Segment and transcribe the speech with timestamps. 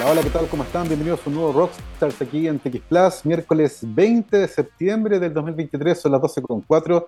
[0.00, 0.48] Hola, hola, ¿qué tal?
[0.48, 0.88] ¿Cómo están?
[0.88, 6.00] Bienvenidos a un nuevo Rockstars aquí en TX Plus, miércoles 20 de septiembre del 2023,
[6.00, 7.06] son las 12.4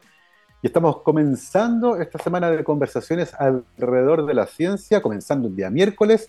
[0.61, 6.29] y estamos comenzando esta semana de conversaciones alrededor de la ciencia, comenzando el día miércoles,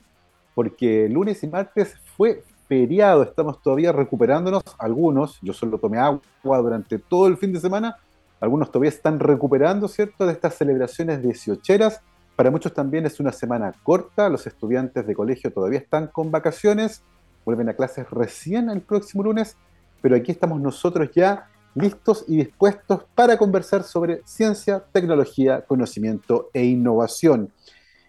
[0.56, 6.24] porque lunes y martes fue feriado, estamos todavía recuperándonos, algunos, yo solo tomé agua
[6.60, 7.98] durante todo el fin de semana,
[8.40, 12.02] algunos todavía están recuperando, ¿cierto?, de estas celebraciones dieciocheras,
[12.36, 17.04] para muchos también es una semana corta, los estudiantes de colegio todavía están con vacaciones,
[17.46, 19.56] vuelven a clases recién el próximo lunes,
[20.02, 26.66] pero aquí estamos nosotros ya listos y dispuestos para conversar sobre ciencia, tecnología, conocimiento e
[26.66, 27.52] innovación.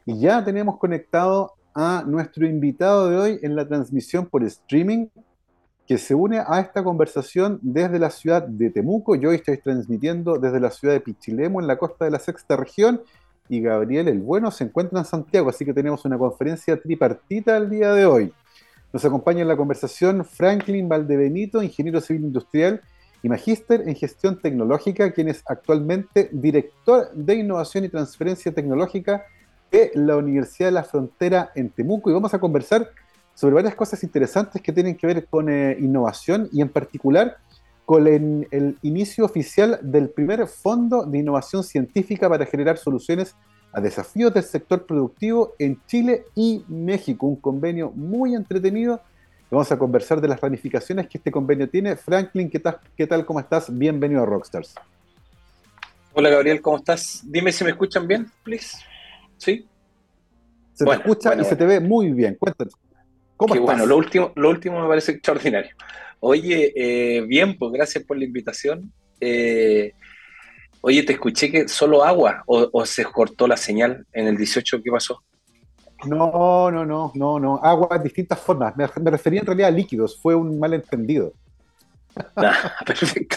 [0.06, 5.09] Y ya tenemos conectado a nuestro invitado de hoy en la transmisión por streaming,
[5.87, 9.16] que se une a esta conversación desde la ciudad de Temuco.
[9.16, 12.56] Yo hoy estoy transmitiendo desde la ciudad de Pichilemu, en la costa de la sexta
[12.56, 13.02] región,
[13.48, 17.71] y Gabriel el Bueno se encuentra en Santiago, así que tenemos una conferencia tripartita el
[17.71, 18.33] día de hoy.
[18.93, 22.80] Nos acompaña en la conversación Franklin Valdebenito, ingeniero civil industrial
[23.23, 29.24] y magíster en gestión tecnológica, quien es actualmente director de innovación y transferencia tecnológica
[29.71, 32.11] de la Universidad de la Frontera en Temuco.
[32.11, 32.90] Y vamos a conversar
[33.35, 37.38] sobre varias cosas interesantes que tienen que ver con eh, innovación y en particular
[37.85, 43.35] con el, inicio oficial del primer Fondo de Innovación Científica para generar soluciones
[43.73, 47.27] a desafíos del sector productivo en Chile y México.
[47.27, 49.01] Un convenio muy entretenido.
[49.51, 51.96] Vamos a conversar de las ramificaciones que este convenio tiene.
[51.96, 52.79] Franklin, ¿qué tal?
[52.96, 53.27] ¿Qué tal?
[53.27, 53.77] ¿Cómo estás?
[53.77, 54.74] Bienvenido a Rockstars.
[56.15, 57.23] Hola Gabriel, ¿cómo estás?
[57.24, 58.79] Dime si me escuchan bien, please.
[59.37, 59.66] ¿Sí?
[60.73, 62.37] Se te escucha y se te ve muy bien.
[62.38, 62.74] Cuéntanos.
[63.37, 63.66] ¿Cómo estás?
[63.66, 65.75] Bueno, lo último, lo último me parece extraordinario.
[66.21, 68.91] Oye, eh, bien, pues gracias por la invitación.
[69.21, 69.93] Eh,
[70.81, 74.91] oye, te escuché que solo agua o, se cortó la señal en el 18, ¿qué
[74.91, 75.22] pasó?
[76.06, 77.60] No, no, no, no, no.
[77.62, 78.75] Agua de distintas formas.
[78.77, 81.32] Me, refería en realidad a líquidos, fue un malentendido.
[82.37, 83.37] Ah, perfecto,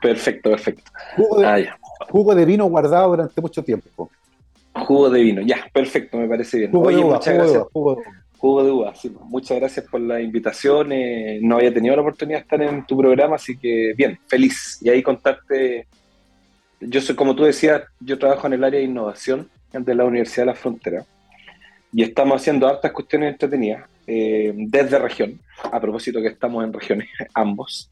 [0.00, 0.92] perfecto, perfecto.
[1.16, 1.78] Jugo de, ah,
[2.10, 4.10] jugo de, vino guardado durante mucho tiempo.
[4.74, 6.70] Jugo de vino, ya, perfecto, me parece bien.
[6.74, 7.64] Oye, muchas gracias.
[7.72, 8.27] Jugo de uva,
[8.94, 9.12] sí.
[9.24, 10.92] Muchas gracias por la invitación.
[10.92, 14.78] Eh, no había tenido la oportunidad de estar en tu programa, así que bien, feliz.
[14.80, 15.86] Y ahí contarte,
[16.80, 20.42] yo soy, como tú decías, yo trabajo en el área de innovación de la Universidad
[20.42, 21.04] de la Frontera
[21.92, 27.08] y estamos haciendo hartas cuestiones entretenidas eh, desde región, a propósito que estamos en regiones
[27.34, 27.90] ambos,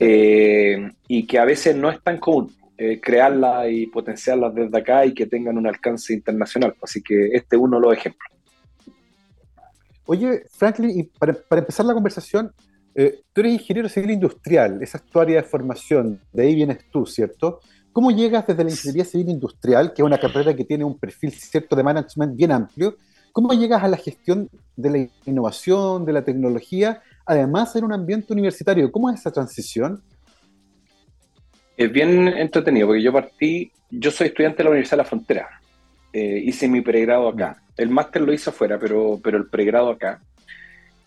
[0.00, 2.52] eh, y que a veces no es tan común
[3.02, 6.76] crearlas y potenciarlas desde acá y que tengan un alcance internacional.
[6.80, 8.37] Así que este es uno de los ejemplos.
[10.10, 12.50] Oye, Franklin, y para, empezar la conversación,
[12.94, 16.78] eh, tú eres ingeniero civil industrial, esa es tu área de formación, de ahí vienes
[16.90, 17.60] tú, ¿cierto?
[17.92, 21.30] ¿Cómo llegas desde la ingeniería civil industrial, que es una carrera que tiene un perfil
[21.32, 22.96] cierto de management bien amplio?
[23.32, 28.32] ¿Cómo llegas a la gestión de la innovación, de la tecnología, además en un ambiente
[28.32, 28.90] universitario?
[28.90, 30.02] ¿Cómo es esa transición?
[31.76, 35.60] Es bien entretenido, porque yo partí, yo soy estudiante de la Universidad de la Frontera,
[36.12, 37.62] eh, hice mi pregrado acá.
[37.76, 40.20] El máster lo hice afuera, pero, pero el pregrado acá.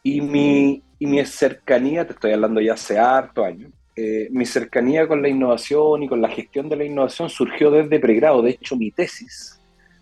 [0.04, 5.08] Y mi, y mi cercanía, te estoy hablando ya hace harto años, eh, mi cercanía
[5.08, 8.42] con la innovación y con la gestión de la innovación surgió desde pregrado.
[8.42, 9.60] De hecho, mi tesis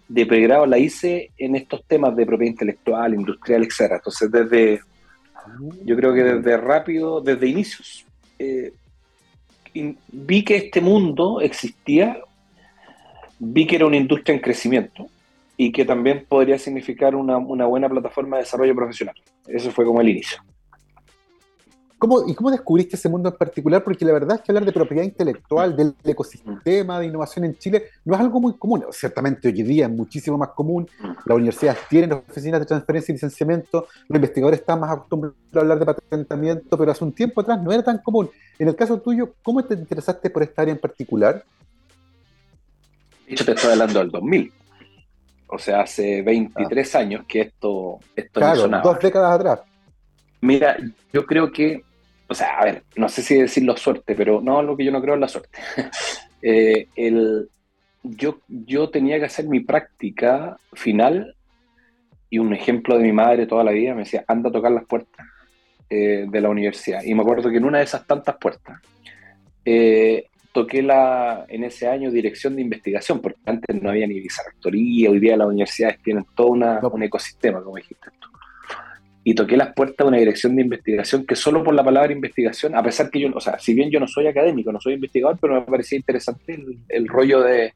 [0.07, 3.93] de pregrado la hice en estos temas de propiedad intelectual, industrial, etc.
[3.93, 4.81] Entonces, desde,
[5.83, 8.05] yo creo que desde rápido, desde inicios,
[8.37, 8.73] eh,
[9.73, 12.19] vi que este mundo existía,
[13.39, 15.07] vi que era una industria en crecimiento
[15.57, 19.15] y que también podría significar una, buena plataforma de desarrollo profesional.
[19.47, 20.41] Eso fue como el inicio.
[21.97, 23.83] ¿Cómo, ¿Y cómo descubriste ese mundo en particular?
[23.83, 27.87] Porque la verdad es que hablar de propiedad intelectual, del ecosistema de innovación en Chile,
[28.05, 28.85] no es algo muy común.
[28.91, 30.87] Ciertamente hoy día es muchísimo más común.
[31.25, 35.77] Las universidades tienen oficinas de transferencia y licenciamiento, los investigadores están más acostumbrados a hablar
[35.77, 38.29] de patentamiento, pero hace un tiempo atrás no era tan común.
[38.57, 41.43] En el caso tuyo, ¿cómo te interesaste por esta área en particular?
[43.29, 44.51] De hecho, te estoy hablando del 2000.
[45.47, 46.99] O sea, hace 23 ah.
[46.99, 49.59] años que esto, esto claro, dos décadas atrás.
[50.41, 50.75] Mira,
[51.13, 51.83] yo creo que,
[52.27, 54.99] o sea, a ver, no sé si decirlo suerte, pero no, lo que yo no
[54.99, 55.59] creo es la suerte.
[56.41, 57.49] Eh, el,
[58.01, 61.35] yo, yo tenía que hacer mi práctica final
[62.29, 64.85] y un ejemplo de mi madre toda la vida me decía, anda a tocar las
[64.85, 65.27] puertas
[65.89, 67.03] eh, de la universidad.
[67.03, 68.79] Y me acuerdo que en una de esas tantas puertas
[69.65, 75.09] eh, toqué la, en ese año dirección de investigación, porque antes no había ni vicerrectoría,
[75.09, 78.29] hoy día las universidades tienen todo un ecosistema, como dijiste tú.
[79.23, 82.75] Y toqué las puertas de una dirección de investigación que solo por la palabra investigación,
[82.75, 85.37] a pesar que yo, o sea, si bien yo no soy académico, no soy investigador,
[85.39, 86.57] pero me parecía interesante
[86.87, 87.73] el, rollo de,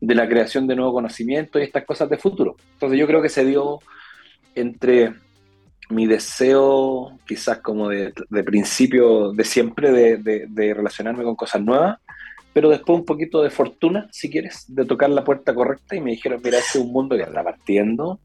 [0.00, 2.56] de, la creación de nuevo conocimiento y estas cosas de futuro.
[2.74, 3.78] Entonces yo creo que se dio
[4.54, 5.12] entre
[5.90, 8.12] mi deseo, quizás como de,
[8.44, 11.98] principio, de siempre, de, relacionarme con cosas nuevas,
[12.52, 16.10] pero después un poquito de fortuna, si quieres, de tocar la puerta correcta y me
[16.10, 18.20] dijeron, mira, este es un mundo que está partiendo,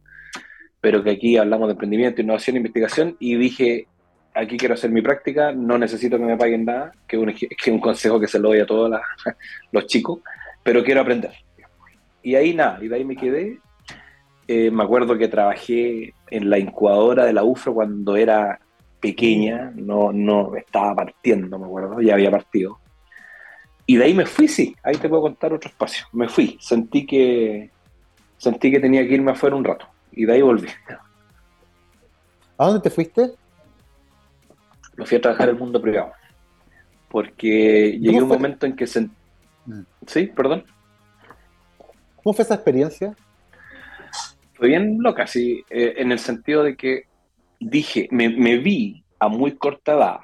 [0.82, 3.88] pero que aquí hablamos de emprendimiento, innovación, investigación, y dije,
[4.34, 8.20] aquí quiero hacer mi práctica, no necesito que me paguen nada, que es un, consejo
[8.20, 8.92] que se lo doy a todos
[9.72, 10.20] los chicos,
[10.64, 11.32] pero quiero aprender.
[12.22, 13.60] Y ahí nada, y de ahí me quedé.
[14.48, 18.60] Eh, me acuerdo que trabajé en la incubadora de la UFRO cuando era
[19.00, 22.80] pequeña, no, no estaba partiendo, me acuerdo, ya había partido.
[23.86, 26.06] Y de ahí me fui, sí, ahí te puedo contar otro espacio.
[26.12, 27.70] Me fui, sentí que
[28.38, 30.68] sentí que tenía que irme afuera un rato y de ahí volví.
[32.58, 33.32] ¿A dónde te fuiste?
[34.98, 36.14] Me fui a trabajar en el mundo privado.
[37.10, 39.02] Porque llegué a un momento en que se...
[39.66, 39.82] Mm.
[40.08, 40.64] Sí, perdón.
[42.24, 43.16] ¿Cómo fue esa experiencia?
[44.54, 47.04] Fue bien loca, sí, eh, en el sentido de que
[47.60, 50.20] dije, me, vi a muy corta edad,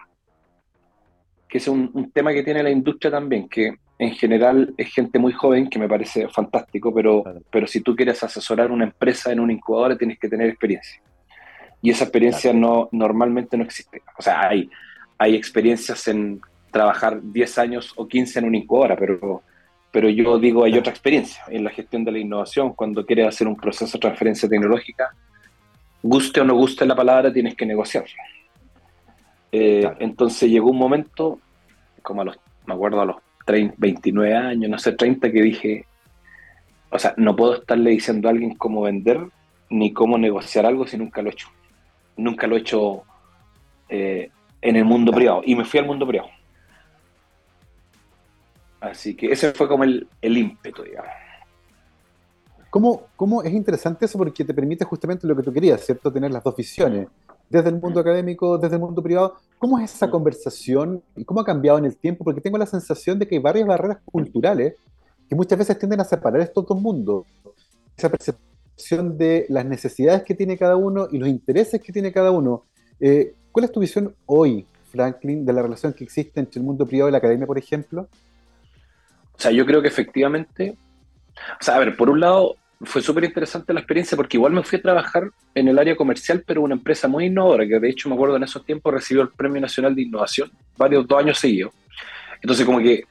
[1.52, 5.34] que es un, tema que tiene la industria también, que en general es gente muy
[5.34, 9.52] joven, que me parece fantástico, pero, pero si tú quieres asesorar una empresa en una
[9.52, 11.02] incubadora tienes que tener experiencia.
[11.82, 14.02] Y esa experiencia no, normalmente no existe.
[14.18, 14.70] O sea, hay,
[15.18, 16.40] hay experiencias en
[16.72, 19.44] trabajar 10 años o 15 en una incubadora, pero
[19.92, 22.74] pero yo digo, hay otra experiencia en la gestión de la innovación.
[22.76, 25.14] Cuando quieres hacer un proceso de transferencia tecnológica,
[26.02, 28.06] guste o no guste la palabra, tienes que negociar.
[29.52, 31.40] Eh, entonces llegó un momento,
[32.02, 35.86] como a los, me acuerdo a los 30, 29 años, no sé, 30, que dije,
[36.90, 39.20] o sea, no puedo estarle diciendo a alguien cómo vender
[39.70, 41.48] ni cómo negociar algo si nunca lo he hecho.
[42.18, 43.04] Nunca lo he hecho
[43.90, 44.30] eh,
[44.62, 45.42] en el mundo privado.
[45.46, 46.30] Y me fui al mundo privado.
[48.82, 51.12] Así que ese fue como el, ímpetu, digamos.
[52.70, 54.18] ¿Cómo, ¿Cómo, es interesante eso?
[54.18, 56.12] Porque te permite justamente lo que tú querías, ¿cierto?
[56.12, 57.08] Tener las dos visiones,
[57.52, 59.36] desde el mundo académico, desde el mundo privado.
[59.60, 62.24] ¿Cómo es esa conversación y cómo ha cambiado en el tiempo?
[62.24, 64.76] Porque tengo la sensación de que hay varias barreras culturales
[65.28, 67.26] que muchas veces tienden a separar estos dos mundos.
[67.98, 72.32] Esa percepción de las necesidades que tiene cada uno y los intereses que tiene cada
[72.32, 72.64] uno.
[73.00, 76.88] Eh, ¿Cuál es tu visión hoy, Franklin, de la relación que existe entre el mundo
[76.88, 78.08] privado y la academia, por ejemplo?
[79.34, 80.78] O sea, yo creo que efectivamente,
[81.60, 84.64] o sea, a ver, por un lado fue súper interesante la experiencia porque igual me
[84.64, 88.10] fui a trabajar en el área comercial, pero una empresa muy innovadora, que de hecho
[88.10, 91.74] me acuerdo en esos tiempos recibió el Premio Nacional de Innovación, varios, dos años seguidos.
[92.42, 93.04] Entonces como que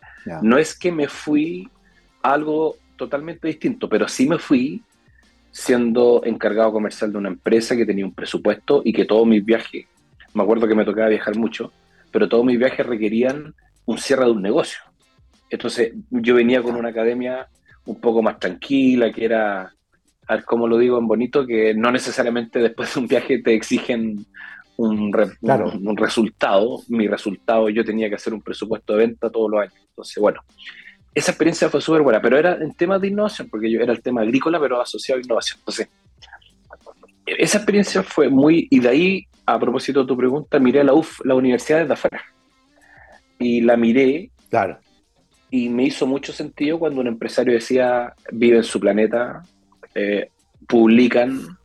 [0.42, 1.68] no es que me fui
[2.22, 4.82] a algo totalmente distinto, pero sí me fui
[5.52, 9.86] siendo encargado comercial de una empresa que tenía un presupuesto y que todos mis viajes,
[10.34, 11.72] me acuerdo que me tocaba viajar mucho,
[12.10, 14.80] pero todos mis viajes requerían un cierre de un negocio.
[15.48, 17.48] Entonces yo venía con una academia
[17.84, 19.72] un poco más tranquila, que era,
[20.26, 23.54] a ver cómo lo digo en bonito, que no necesariamente después de un viaje te
[23.54, 24.26] exigen
[24.76, 26.82] un, un, resultado.
[26.88, 29.74] Mi resultado, yo tenía que hacer un presupuesto de venta todos los años.
[29.88, 30.40] Entonces, bueno,
[31.14, 34.02] esa experiencia fue súper buena, pero era en temas de innovación, porque yo era el
[34.02, 35.58] tema agrícola, pero asociado a innovación.
[35.58, 35.88] Entonces,
[37.26, 40.94] esa experiencia fue muy, y de ahí, a propósito de tu pregunta, miré a la
[40.94, 42.22] UF, la universidad de afuera.
[43.38, 44.30] Y la miré.
[44.50, 44.78] Claro
[45.50, 49.42] y me hizo mucho sentido cuando un empresario decía, vive en su planeta,
[49.94, 50.30] eh,
[50.68, 51.58] publican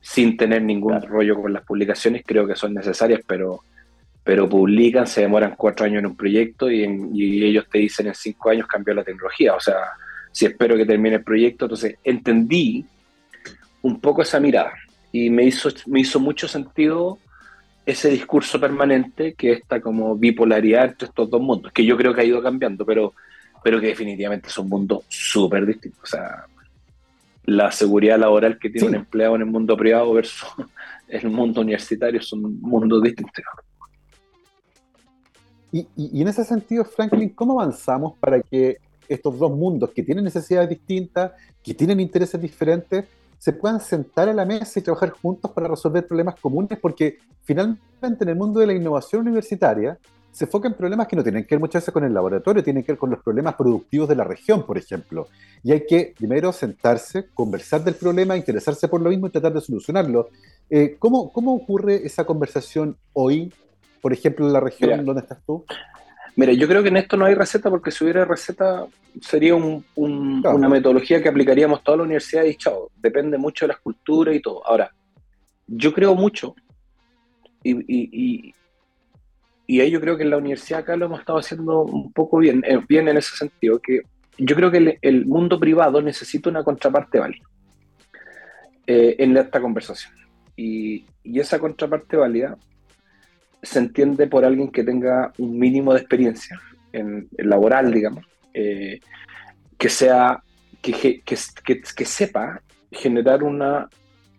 [0.00, 3.62] sin tener ningún rollo con las publicaciones, creo que son necesarias, pero,
[4.22, 6.84] pero publican, se demoran cuatro años en un proyecto y,
[7.44, 9.54] ellos te dicen en cinco años cambió la tecnología.
[9.54, 9.74] O sea,
[10.30, 12.84] si espero que termine el proyecto, entonces entendí
[13.82, 14.72] un poco esa mirada
[15.10, 17.18] y me hizo, me hizo mucho sentido
[17.86, 22.20] ese discurso permanente que está como bipolaridad entre estos dos mundos, que yo creo que
[22.20, 23.14] ha ido cambiando, pero,
[23.62, 26.02] pero que definitivamente son mundos súper distintos.
[26.02, 26.46] O sea,
[27.44, 30.48] la seguridad laboral que tiene un empleado en el mundo privado versus
[31.08, 33.44] el mundo universitario son mundos distintos.
[35.70, 38.78] Y, y, en ese sentido, Franklin, ¿cómo avanzamos para que
[39.08, 43.04] estos dos mundos que tienen necesidades distintas, que tienen intereses diferentes,
[43.38, 48.24] se puedan sentar a la mesa y trabajar juntos para resolver problemas comunes, porque finalmente
[48.24, 49.98] en el mundo de la innovación universitaria
[50.36, 52.82] se enfoca en problemas que no tienen que ver muchas veces con el laboratorio, tienen
[52.82, 55.28] que ver con los problemas productivos de la región, por ejemplo.
[55.62, 59.62] Y hay que primero sentarse, conversar del problema, interesarse por lo mismo y tratar de
[59.62, 60.28] solucionarlo.
[60.68, 63.50] Eh, ¿cómo, ¿Cómo ocurre esa conversación hoy,
[64.02, 65.64] por ejemplo, en la región donde estás tú?
[66.36, 68.86] Mira, yo creo que en esto no hay receta porque si hubiera receta
[69.22, 74.34] sería una metodología que aplicaríamos toda la universidad y chao, depende mucho de la escultura
[74.34, 74.64] y todo.
[74.66, 74.92] Ahora,
[75.66, 76.54] yo creo mucho
[77.62, 78.52] y,
[79.66, 82.38] y, ahí yo creo que en la universidad acá lo hemos estado haciendo un poco
[82.38, 84.02] bien, eh, bien en ese sentido, que
[84.38, 87.44] yo creo que el, mundo privado necesita una contraparte válida
[88.86, 90.14] eh, en esta conversación.
[90.56, 92.56] Y, esa contraparte válida
[93.62, 96.60] se entiende por alguien que tenga un mínimo de experiencia
[96.92, 99.00] en, laboral, digamos, eh,
[99.78, 100.42] que sea,
[100.80, 103.88] que, que, sepa generar una,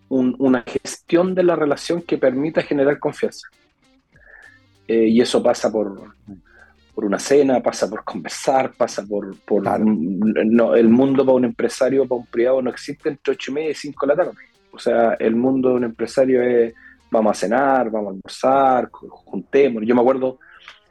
[0.10, 3.48] una gestión de la relación que permita generar confianza.
[4.88, 6.16] Eh, y eso pasa por,
[6.96, 9.38] por una cena, pasa por conversar, pasa por...
[9.42, 13.54] por no, el mundo para un empresario, para un privado, no existe entre 8 y
[13.54, 14.38] media y 5 de la tarde.
[14.72, 16.74] O sea, el mundo de un empresario es,
[17.10, 19.84] vamos a cenar, vamos a almorzar, juntemos.
[19.86, 20.40] Yo me acuerdo,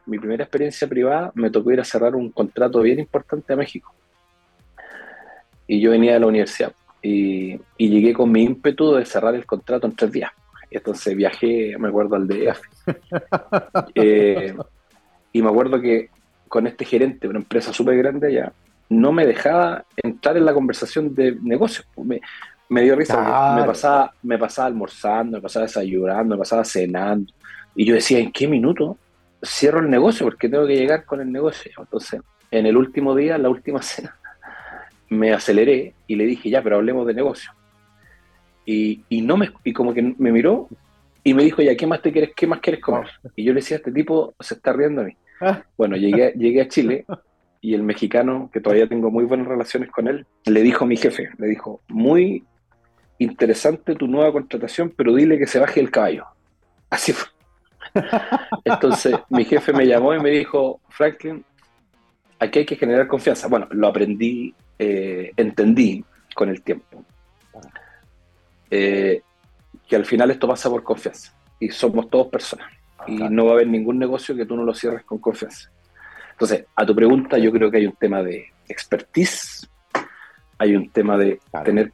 [0.06, 3.94] mi primera experiencia privada me tocó ir a cerrar un contrato bien importante a México.
[5.66, 9.46] Y yo venía de la universidad y, y llegué con mi ímpetu de cerrar el
[9.46, 10.30] contrato en tres días.
[10.70, 12.61] Entonces viajé, me acuerdo, al DF.
[13.94, 14.54] eh,
[15.32, 16.11] y me acuerdo que
[16.49, 18.52] con este gerente de una empresa súper grande allá,
[18.88, 21.87] no me dejaba entrar en la conversación de negocios.
[21.96, 22.20] Me,
[22.68, 23.54] me dio risa.
[23.56, 27.32] Me, pasaba, me pasaba almorzando, me pasaba desayunando, me pasaba cenando.
[27.75, 28.99] Y yo decía, ¿en qué minuto
[29.42, 30.26] cierro el negocio?
[30.26, 31.73] Porque tengo que llegar con el negocio.
[31.78, 32.20] Entonces,
[32.50, 34.16] en el último día, la última cena,
[35.08, 37.50] me aceleré y le dije, ya, pero hablemos de negocio.
[38.64, 40.68] Y, y, no me, y como que me miró
[41.23, 43.08] y me dijo, ya, ¿qué más te quieres, qué más quieres comer?
[43.37, 45.16] Y yo le decía, este tipo se está riendo a mí.
[45.40, 45.62] Ah.
[45.76, 47.04] Bueno, llegué, llegué a Chile
[47.61, 50.96] y el mexicano, que todavía tengo muy buenas relaciones con él, le dijo a mi
[50.96, 52.44] jefe, le dijo, muy
[53.18, 56.26] interesante tu nueva contratación, pero dile que se baje el caballo.
[56.90, 57.28] Así fue.
[58.64, 61.44] Entonces mi jefe me llamó y me dijo, Franklin,
[62.38, 63.49] aquí hay que generar confianza.
[63.49, 66.04] Bueno, lo aprendí, eh, entendí
[66.35, 67.04] con el tiempo.
[68.70, 69.23] Eh,
[69.88, 72.66] que al final esto pasa por confianza y somos todos personas
[73.06, 75.70] y no va a haber ningún negocio que tú no lo cierres con confianza.
[76.32, 79.68] Entonces, a tu pregunta, yo creo que hay un tema de expertise,
[80.58, 81.92] hay un tema de tener,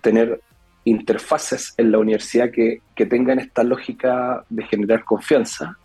[0.00, 0.40] tener
[0.84, 5.76] interfaces en la universidad que, tengan esta lógica de generar confianza.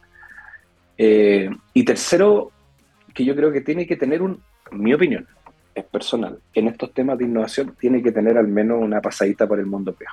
[0.98, 2.52] Eh, y tercero,
[3.14, 4.42] que yo creo que tiene que tener un,
[4.72, 5.26] mi opinión,
[5.74, 9.60] es personal, en estos temas de innovación tiene que tener al menos una pasadita por
[9.60, 10.12] el mundo peor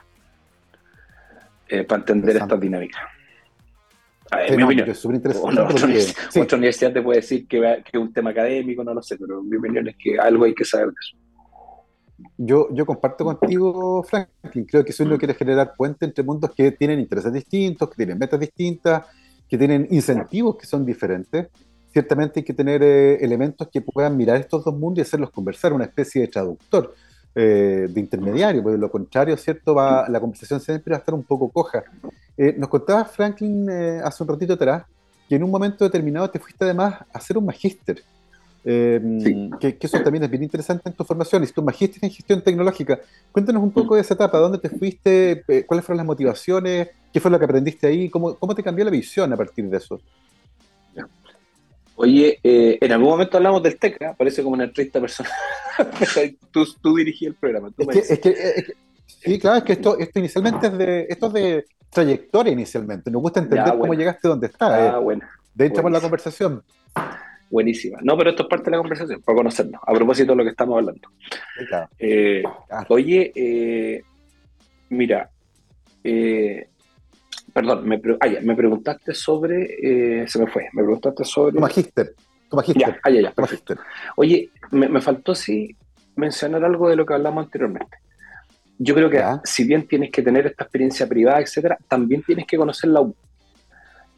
[1.68, 3.02] eh, para entender estas dinámicas.
[4.44, 4.90] Es mi opinión.
[4.90, 5.60] Es interesante.
[6.40, 9.56] Otra, universidad te puede decir que, es un tema académico, no lo sé, pero mi
[9.56, 11.16] opinión es que algo hay que saber de eso.
[12.36, 14.64] Yo, yo comparto contigo, Franklin.
[14.64, 15.18] Creo que si uno mm.
[15.18, 19.04] quiere generar puente entre mundos que tienen intereses distintos, que tienen metas distintas,
[19.48, 21.48] que tienen incentivos que son diferentes,
[21.92, 25.72] ciertamente hay que tener eh, elementos que puedan mirar estos dos mundos y hacerlos conversar,
[25.72, 26.94] una especie de traductor,
[27.38, 29.74] eh, de intermediario, porque de lo contrario, ¿cierto?
[29.74, 31.84] Va, la conversación siempre va a estar un poco coja.
[32.34, 34.84] Eh, nos contaba Franklin eh, hace un ratito atrás
[35.28, 38.02] que en un momento determinado te fuiste además a hacer un magíster.
[38.68, 39.00] Eh,
[39.60, 41.42] que, eso también es bien interesante en tu formación.
[41.44, 42.98] Hiciste un magíster en gestión tecnológica.
[43.30, 44.38] Cuéntanos un poco de esa etapa.
[44.38, 45.44] ¿Dónde te fuiste?
[45.66, 46.88] ¿Cuáles fueron las motivaciones?
[47.12, 48.10] ¿Qué fue lo que aprendiste ahí?
[48.10, 50.00] ¿Cómo, cómo te cambió la visión a partir de eso?
[51.94, 55.32] Oye, en algún momento hablamos del TECA, parece como una entrevista personal.
[56.50, 57.70] tú, tú dirigías el programa.
[57.88, 58.74] es, que,
[59.06, 63.10] sí, claro, es que esto, esto inicialmente es de, esto es de trayectoria inicialmente.
[63.10, 64.70] Nos gusta entender cómo llegaste donde estás.
[64.70, 65.00] Ah, eh.
[65.02, 65.26] bueno.
[65.54, 66.62] De hecho, por la conversación.
[67.50, 67.98] Buenísima.
[68.02, 70.50] No, pero esto es parte de la conversación, para conocernos, a propósito de lo que
[70.50, 71.08] estamos hablando.
[71.98, 72.42] Eh,
[72.88, 74.02] oye, eh,
[74.90, 75.30] mira,
[77.52, 81.52] perdón, me, ah, me preguntaste sobre, se me fue, me preguntaste sobre...
[81.52, 82.14] Tu magíster.
[82.50, 82.88] Tu magíster.
[82.88, 83.32] Ya, ah, ya, ya,
[84.16, 85.76] Oye, me, me faltó sí
[86.16, 87.98] mencionar algo de lo que hablamos anteriormente
[88.78, 92.56] yo creo que si bien tienes que tener esta experiencia privada, etcétera, también tienes que
[92.56, 93.14] conocer la U.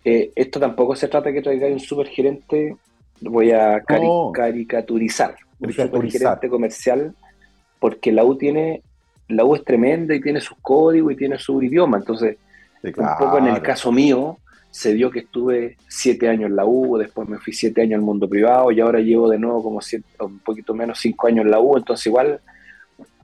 [0.04, 2.76] Eh, esto tampoco se trata de que traiga un supergerente,
[3.20, 3.82] voy a
[4.32, 7.14] caricaturizar, un supergerente comercial,
[7.78, 8.82] porque la U tiene,
[9.28, 11.98] la U es tremenda y tiene sus códigos y tiene su idioma.
[11.98, 12.36] Entonces,
[12.82, 14.38] un poco en el caso mío,
[14.70, 18.04] se dio que estuve siete años en la U, después me fui siete años al
[18.04, 21.50] mundo privado y ahora llevo de nuevo como siete, un poquito menos cinco años en
[21.50, 22.40] la U, entonces igual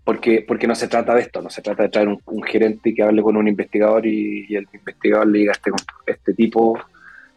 [0.04, 3.02] porque, porque no se trata de esto, no se trata de traer un, gerente que
[3.02, 5.70] hable con un investigador y, el investigador le diga, este,
[6.06, 6.78] este tipo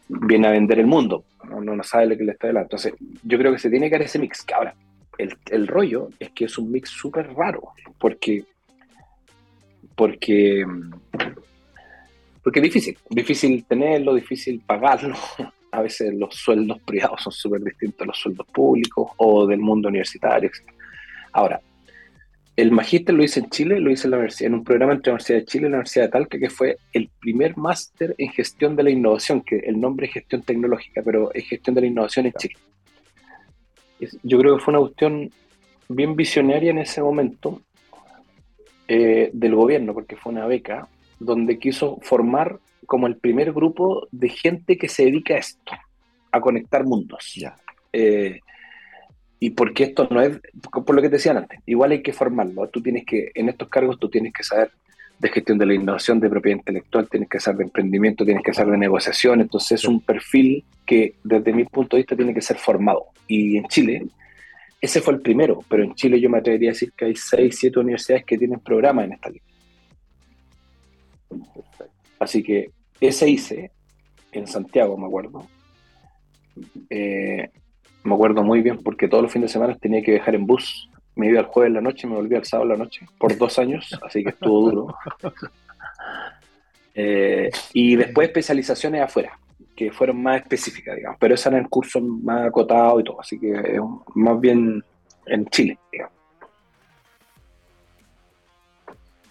[0.09, 2.75] viene a vender el mundo, no, sabe lo que le está delante.
[2.75, 4.45] Entonces, yo creo que se tiene que dar ese mix.
[4.55, 4.73] Ahora,
[5.17, 8.43] el, el rollo es que es un mix súper raro, porque,
[9.95, 10.65] porque,
[12.43, 15.15] porque es difícil, difícil tenerlo, difícil pagarlo.
[15.69, 19.89] A veces los sueldos privados son súper distintos a los sueldos públicos o del mundo
[19.89, 20.49] universitario.
[21.33, 21.61] Ahora,
[22.57, 25.11] el magíster lo hice en Chile, lo hice en, la universidad, en un programa entre
[25.11, 28.29] la Universidad de Chile y la Universidad de Talca, que fue el primer máster en
[28.31, 31.87] gestión de la innovación, que el nombre es gestión tecnológica, pero es gestión de la
[31.87, 32.55] innovación en Chile.
[34.23, 35.31] Yo creo que fue una cuestión
[35.87, 37.61] bien visionaria en ese momento
[38.87, 40.87] eh, del gobierno, porque fue una beca
[41.19, 45.73] donde quiso formar como el primer grupo de gente que se dedica a esto,
[46.31, 47.35] a conectar mundos.
[47.93, 48.39] Eh,
[49.39, 50.39] y porque esto no es,
[50.71, 52.67] por lo que te decían antes, igual hay que formarlo.
[52.69, 54.71] Tú tienes que, en estos cargos, tú tienes que saber
[55.19, 58.53] de gestión de la innovación, de propiedad intelectual, tienes que saber de emprendimiento, tienes que
[58.53, 59.41] saber de negociación.
[59.41, 63.07] Entonces, es un perfil que, desde mi punto de vista, tiene que ser formado.
[63.27, 64.07] Y en Chile,
[64.81, 67.57] ese fue el primero, pero en Chile yo me atrevería a decir que hay seis,
[67.59, 69.43] siete universidades que tienen programas en esta línea.
[72.19, 73.71] Así que ese hice
[74.31, 75.47] en Santiago, me acuerdo.
[76.89, 77.49] Eh,
[78.07, 80.89] me acuerdo muy bien porque todos los fines de semana tenía que viajar en bus.
[81.15, 83.05] Me iba el jueves en la noche y me volví el sábado en la noche
[83.17, 84.95] por dos años, así que estuvo duro.
[86.99, 89.37] Eh, y después especializaciones afuera,
[89.75, 93.39] que fueron más específicas, digamos, pero esa en el curso más acotado y todo, así
[93.39, 93.79] que
[94.15, 94.83] más bien
[95.27, 96.17] en Chile, digamos.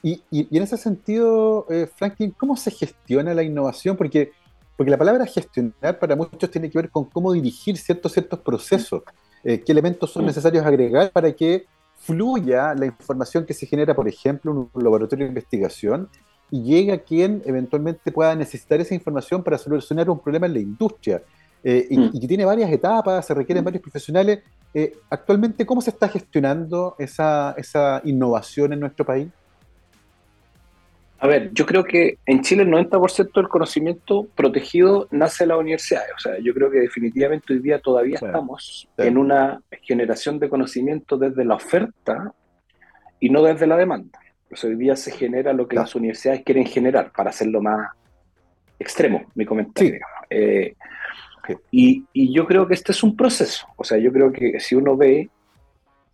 [0.06, 3.96] Y, en ese sentido, eh, Franklin, ¿cómo se gestiona la innovación?
[3.96, 4.30] Porque,
[4.76, 9.02] porque la palabra gestionar para muchos tiene que ver con cómo dirigir ciertos, ciertos procesos.
[9.42, 11.66] Eh, ¿Qué elementos son necesarios agregar para que
[11.96, 16.08] fluya la información que se genera, por ejemplo, en un laboratorio de investigación
[16.50, 20.60] y llegue a quien eventualmente pueda necesitar esa información para solucionar un problema en la
[20.60, 21.22] industria?
[21.64, 22.10] Eh, mm.
[22.12, 24.40] y, que tiene varias etapas, se requieren varios profesionales.
[25.08, 29.28] actualmente, ¿cómo se está gestionando esa, esa innovación en nuestro país?
[31.26, 35.58] A ver, yo creo que en Chile el 90% del conocimiento protegido nace en las
[35.58, 36.12] universidades.
[36.16, 41.18] O sea, yo creo que definitivamente hoy día todavía estamos en una generación de conocimiento
[41.18, 42.32] desde la oferta
[43.18, 44.20] y no desde la demanda.
[44.48, 47.90] Pues hoy día se genera lo que las universidades quieren generar, para hacerlo más
[48.78, 50.06] extremo, mi comentario.
[50.30, 50.76] Eh,
[51.72, 53.66] y, y yo creo que este es un proceso.
[53.74, 55.28] O sea, yo creo que si uno ve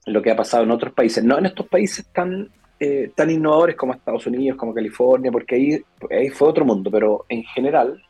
[0.07, 2.49] lo que ha pasado en otros países, no en estos países tan
[2.85, 7.25] eh, tan innovadores como Estados Unidos, como California, porque ahí, ahí fue otro mundo, pero
[7.29, 8.03] en general,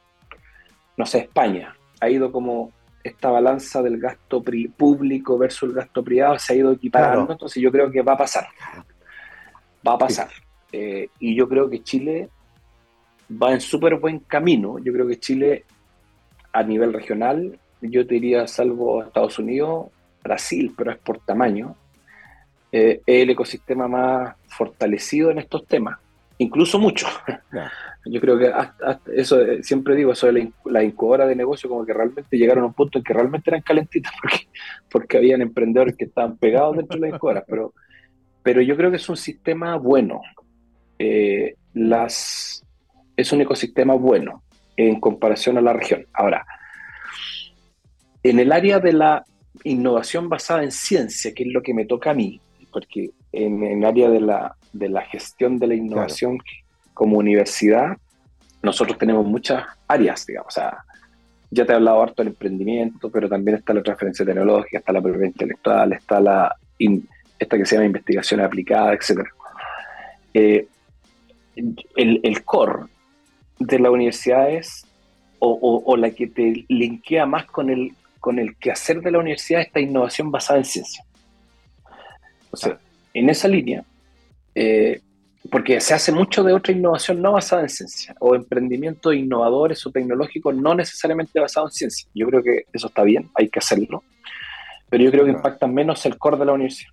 [0.97, 2.73] no sé, España ha ido como
[3.04, 4.43] esta balanza del gasto
[4.75, 8.17] público versus el gasto privado se ha ido equiparando, entonces yo creo que va a
[8.17, 8.47] pasar.
[9.87, 10.28] Va a pasar.
[10.73, 12.30] Eh, y yo creo que Chile
[13.30, 14.78] va en súper buen camino.
[14.78, 15.67] Yo creo que Chile,
[16.50, 19.89] a nivel regional, yo te diría, salvo Estados Unidos,
[20.25, 21.76] Brasil, pero es por tamaño,
[22.73, 25.99] eh, el ecosistema más fortalecido en estos temas,
[26.39, 27.06] incluso mucho.
[28.04, 28.50] Yo creo que
[29.15, 32.69] eso, eh, siempre digo, eso de la, incubadora de negocio, como que realmente llegaron a
[32.69, 34.49] un punto en que realmente eran calentitas, porque,
[34.91, 37.75] porque habían emprendedores que estaban pegados dentro de la incubadora, pero,
[38.43, 40.21] pero yo creo que es un sistema bueno.
[40.99, 42.65] Eh, las,
[43.17, 44.43] es un ecosistema bueno
[44.76, 46.06] en comparación a la región.
[46.13, 46.45] Ahora,
[48.23, 49.25] en el área de la
[49.65, 52.41] innovación basada en ciencia, que es lo que me toca a mí,
[52.73, 56.39] porque en el área de la, de la gestión de la innovación
[56.95, 57.97] como universidad,
[58.63, 60.49] nosotros tenemos muchas áreas, digamos.
[60.49, 60.85] O sea,
[61.50, 65.02] ya te he hablado harto del emprendimiento, pero también está la transferencia tecnológica, está la
[65.02, 66.56] propiedad intelectual, está la
[67.39, 69.21] esta que se llama investigación aplicada, etc.
[70.35, 70.67] Eh,
[71.97, 72.87] el, el, core
[73.58, 74.87] de la universidad es,
[75.39, 79.61] o, o, la que te linkea más con el, con el quehacer de la universidad,
[79.61, 81.04] esta innovación basada en ciencia.
[82.52, 82.78] O sea,
[83.15, 83.82] en esa línea,
[84.54, 85.00] eh,
[85.50, 89.91] porque se hace mucho de otra innovación no basada en ciencia, o emprendimientos innovadores o
[89.91, 92.08] tecnológicos no necesariamente basados en ciencia.
[92.15, 94.04] Yo creo que eso está bien, hay que hacerlo,
[94.88, 96.93] pero yo creo que impacta menos el core de la universidad.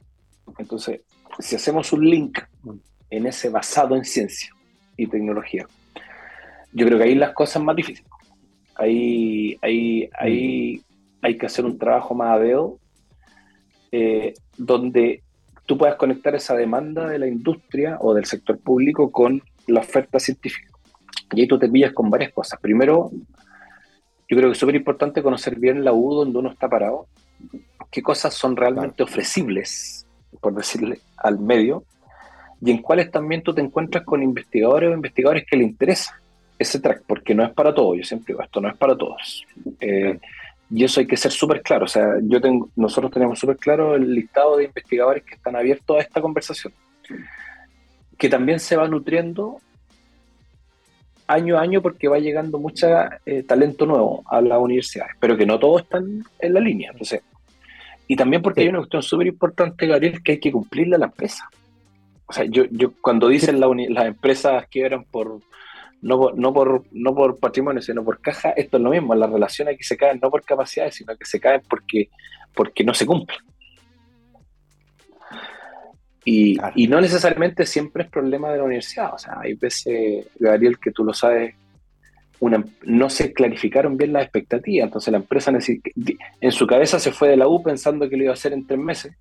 [0.58, 1.02] Entonces,
[1.38, 2.40] si hacemos un link
[3.10, 4.50] en ese basado en ciencia
[4.98, 5.68] y tecnología,
[6.72, 8.10] yo creo que ahí las cosas más difíciles.
[8.76, 10.82] Ahí, ahí, ahí
[11.22, 12.80] hay que hacer un trabajo más a dedo,
[13.92, 15.24] eh, donde
[15.70, 20.20] tú puedas conectar esa demanda de la industria o del sector público con la oferta
[20.20, 20.74] científica.
[21.32, 22.60] Y ahí tú te pillas con varias cosas.
[22.60, 27.06] Primero, yo creo que es súper importante conocer bien la U donde uno está parado,
[27.92, 30.08] qué cosas son realmente ofrecibles,
[30.42, 31.84] por decirle, al medio,
[32.62, 36.20] y en cuáles también tú te encuentras con investigadores o investigadores que le interesa
[36.58, 39.46] ese track, porque no es para todos, yo siempre digo, esto no es para todos.
[39.80, 40.20] Eh,
[40.70, 41.86] y eso hay que ser súper claro.
[41.86, 45.98] O sea, yo tengo, nosotros tenemos súper claro el listado de investigadores que están abiertos
[45.98, 46.74] a esta conversación,
[48.18, 49.60] que también se va nutriendo
[51.28, 52.88] año a año porque va llegando mucho
[53.26, 56.92] eh, talento nuevo a las universidades, pero que no todos están en la línea.
[56.92, 57.22] Entonces,
[58.08, 61.06] y también porque hay una cuestión súper importante, Gabriel, que hay que cumplirle a la
[61.06, 61.48] empresa.
[62.26, 65.40] O sea, yo, yo cuando dicen las empresas quiebran por
[66.02, 69.78] no, no, por, no por patrimonio, sino por caja, esto es lo mismo, las relaciones
[69.78, 72.10] que se caen no por capacidades, sino que se caen porque,
[72.54, 73.40] porque no se cumplen.
[76.26, 79.14] Y, y, no necesariamente siempre es problema de la universidad.
[79.14, 81.56] O sea, hay veces, Gabriel, que tú lo sabes,
[82.40, 84.86] una, no se clarificaron bien las expectativas.
[84.86, 88.32] Entonces la empresa en su cabeza se fue de la U pensando que lo iba
[88.32, 89.16] a hacer en tres meses.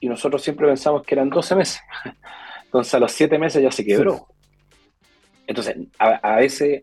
[0.00, 1.80] Y nosotros siempre pensamos que eran 12 meses.
[2.64, 4.26] Entonces a los siete meses ya se quebró.
[5.46, 6.82] Entonces, a, veces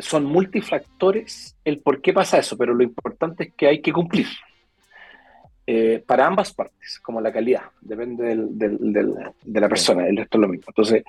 [0.00, 4.26] son multifactores el por qué pasa eso, pero lo importante es que hay que cumplir.
[5.68, 10.48] Eh, para ambas partes, como la calidad, depende de la persona, el resto es lo
[10.48, 10.64] mismo.
[10.68, 11.04] Entonces,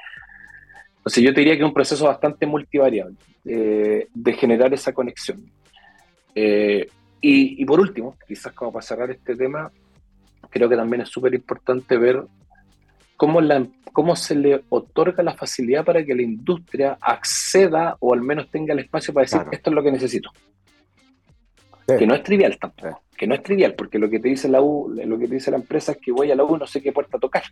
[0.98, 5.42] entonces yo te diría que es un proceso bastante multivariable eh, de generar esa conexión.
[6.36, 6.88] Eh,
[7.22, 9.72] y, y, por último, quizás como para cerrar este tema,
[10.50, 12.24] creo que también es súper importante ver
[13.18, 18.22] cómo, la, cómo se le otorga la facilidad para que la industria acceda o al
[18.22, 20.32] menos tenga el espacio para decir esto es lo que necesito.
[21.88, 24.62] Que no es trivial tampoco, que no es trivial, porque lo que te dice la
[24.62, 26.82] U, lo que te dice la empresa es que voy a la U no sé
[26.82, 27.44] qué puerta tocar.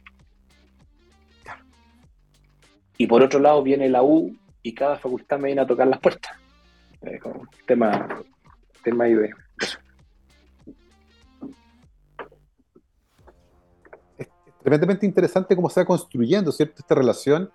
[2.98, 6.00] Y por otro lado viene la U y cada facultad me viene a tocar las
[6.00, 6.38] puertas.
[7.66, 8.24] tema,
[8.84, 9.34] tema de
[14.66, 16.78] tremendamente interesante cómo se va construyendo, ¿cierto?
[16.80, 17.52] Esta relación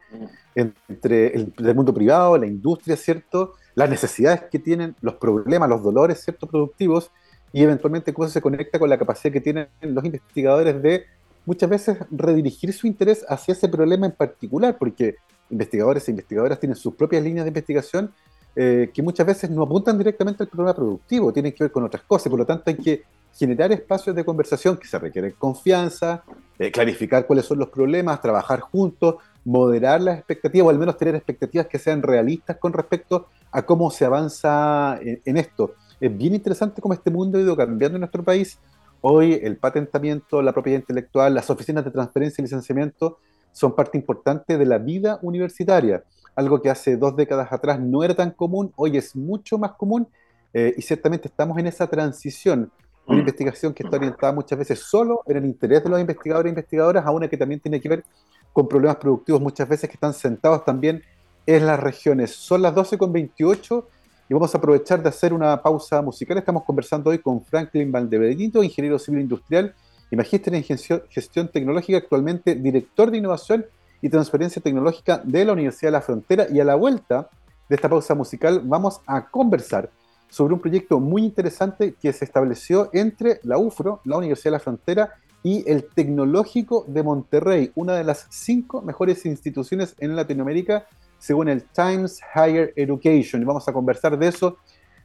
[0.54, 3.54] entre el, mundo privado, la industria, ¿cierto?
[3.74, 6.46] Las necesidades que tienen, los problemas, los dolores, ¿cierto?
[6.46, 7.10] Productivos
[7.52, 11.06] y eventualmente cómo se conecta con la capacidad que tienen los investigadores de
[11.46, 15.16] muchas veces redirigir su interés hacia ese problema en particular, porque
[15.50, 18.12] investigadores e investigadoras tienen sus propias líneas de investigación
[18.54, 22.04] eh, que muchas veces no apuntan directamente al problema productivo, tienen que ver con otras
[22.04, 23.02] cosas, por lo tanto hay que
[23.36, 26.22] generar espacios de conversación que se requieren confianza,
[26.58, 31.14] eh, clarificar cuáles son los problemas, trabajar juntos, moderar las expectativas o al menos tener
[31.14, 35.74] expectativas que sean realistas con respecto a cómo se avanza en, esto.
[36.00, 38.58] Es bien interesante cómo este mundo ha ido cambiando en nuestro país.
[39.00, 43.18] Hoy el patentamiento, la propiedad intelectual, las oficinas de transferencia y licenciamiento
[43.52, 46.04] son parte importante de la vida universitaria.
[46.36, 50.06] Algo que hace dos décadas atrás no era tan común, hoy es mucho más común
[50.52, 52.70] eh, y ciertamente estamos en esa transición
[53.10, 53.20] una mm.
[53.20, 57.04] investigación que está orientada muchas veces solo en el interés de los investigadores e investigadoras,
[57.04, 58.04] a una que también tiene que ver
[58.52, 61.02] con problemas productivos muchas veces que están sentados también
[61.46, 62.34] en las regiones.
[62.34, 63.84] Son las 12.28
[64.28, 66.38] y vamos a aprovechar de hacer una pausa musical.
[66.38, 69.74] Estamos conversando hoy con Franklin Valdebenito, ingeniero civil industrial
[70.10, 73.66] y magíster en gestión tecnológica, actualmente director de innovación
[74.00, 76.46] y transferencia tecnológica de la Universidad de la Frontera.
[76.50, 77.28] Y a la vuelta
[77.68, 79.90] de esta pausa musical vamos a conversar
[80.30, 84.60] sobre un proyecto muy interesante que se estableció entre la UFRO, la Universidad de la
[84.60, 90.86] Frontera, y el Tecnológico de Monterrey, una de las cinco mejores instituciones en Latinoamérica,
[91.18, 93.42] según el Times Higher Education.
[93.42, 94.58] Y vamos a conversar de eso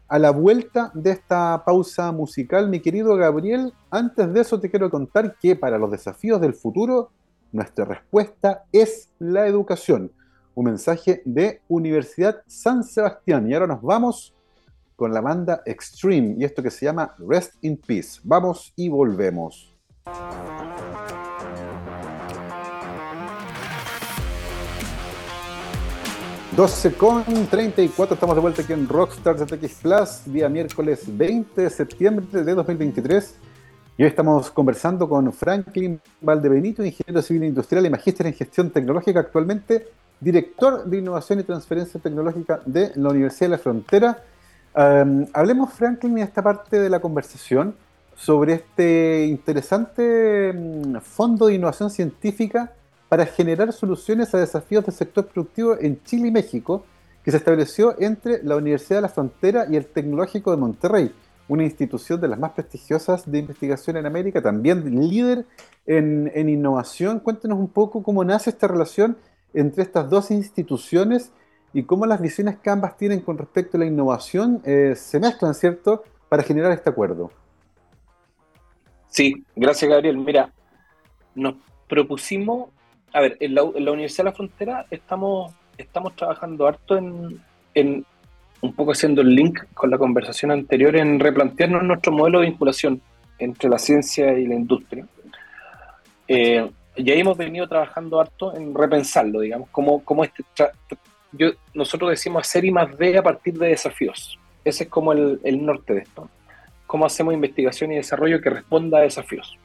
[0.08, 2.70] a la vuelta de esta pausa musical.
[2.70, 7.12] Mi querido Gabriel, antes de eso te quiero contar que para los desafíos del futuro,
[7.52, 10.12] nuestra respuesta es la educación.
[10.54, 13.50] Un mensaje de Universidad San Sebastián.
[13.50, 14.35] Y ahora nos vamos
[14.96, 18.20] con la banda Extreme y esto que se llama Rest in Peace.
[18.24, 19.72] Vamos y volvemos.
[26.56, 31.70] ...12 con 34, estamos de vuelta aquí en Rockstar ZX Plus, día miércoles 20 de
[31.70, 33.36] septiembre de 2023.
[33.98, 39.20] Y hoy estamos conversando con Franklin Valdebenito, ingeniero civil industrial y magíster en gestión tecnológica,
[39.20, 44.24] actualmente director de innovación y transferencia tecnológica de la Universidad de la Frontera
[44.76, 47.76] hablemos, Franklin, en esta parte de la conversación
[48.16, 52.74] sobre este interesante mm, fondo de innovación científica
[53.10, 56.86] para generar soluciones a desafíos del sector productivo en Chile y México,
[57.24, 61.14] que se estableció entre la Universidad de la Frontera y el Tecnológico de Monterrey,
[61.48, 65.46] una institución de las más prestigiosas de investigación en América, también líder
[65.86, 67.20] en innovación.
[67.20, 69.18] Cuéntenos un poco cómo nace esta relación
[69.54, 71.32] entre estas dos instituciones
[71.76, 75.54] y cómo las visiones que ambas tienen con respecto a la innovación eh, se mezclan,
[75.54, 77.32] ¿cierto?, para generar este acuerdo.
[79.08, 80.18] Sí, gracias Gabriel.
[80.18, 80.54] Mira,
[81.36, 81.56] nos
[81.90, 82.70] propusimos,
[83.12, 87.42] a ver, en la, Universidad de la Frontera estamos, estamos trabajando harto en,
[87.74, 88.06] en,
[88.62, 93.02] un poco haciendo el link con la conversación anterior, en replantearnos nuestro modelo de vinculación
[93.38, 95.06] entre la ciencia y la industria.
[96.30, 100.42] Eh, y ahí hemos venido trabajando harto en repensarlo, digamos, cómo, cómo este
[101.38, 104.40] yo, nosotros decimos hacer I más D a partir de desafíos.
[104.64, 106.30] Ese es como el, norte de esto.
[106.88, 109.58] Cómo hacemos investigación y desarrollo que responda a desafíos.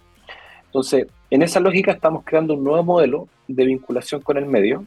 [0.66, 4.84] Entonces, en esa lógica estamos creando un nuevo modelo de vinculación con el medio.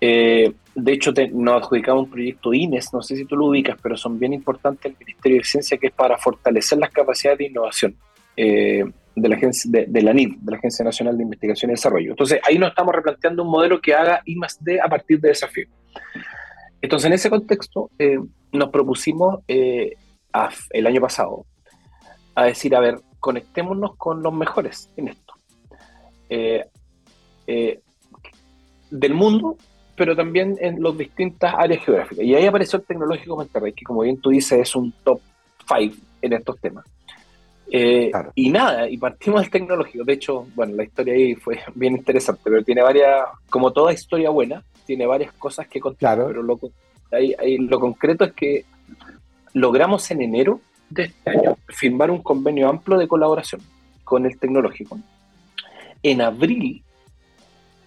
[0.00, 3.96] Eh, de hecho, nos adjudicamos un proyecto INES, no sé si tú lo ubicas, pero
[3.96, 7.96] son bien importantes el Ministerio de Ciencia, que es para fortalecer las capacidades de innovación.
[8.36, 8.84] Eh,
[9.16, 12.10] de la agencia de, la NID, de la Agencia Nacional de Investigación y Desarrollo.
[12.10, 15.30] Entonces, ahí nos estamos replanteando un modelo que haga I más D a partir de
[15.30, 15.66] desafío.
[16.80, 18.18] Entonces, en ese contexto, eh,
[18.52, 19.96] nos propusimos eh,
[20.70, 21.46] el año pasado
[22.34, 25.34] a decir, a ver, conectémonos con los mejores en esto.
[26.28, 27.80] Eh,
[28.90, 29.56] del mundo,
[29.96, 32.24] pero también en las distintas áreas geográficas.
[32.24, 35.20] Y ahí apareció el Tecnológico Monterrey, que como bien tú dices es un top
[35.66, 36.84] 5 en estos temas.
[37.70, 40.04] Eh, y nada, y partimos del tecnológico.
[40.04, 44.30] De hecho, bueno, la historia ahí fue bien interesante, pero tiene varias, como toda historia
[44.30, 46.24] buena, tiene varias cosas que contar.
[46.26, 46.58] Pero lo,
[47.10, 48.64] lo concreto es que
[49.52, 53.60] logramos en enero de este año firmar un convenio amplio de colaboración
[54.04, 54.98] con el tecnológico.
[56.02, 56.82] En abril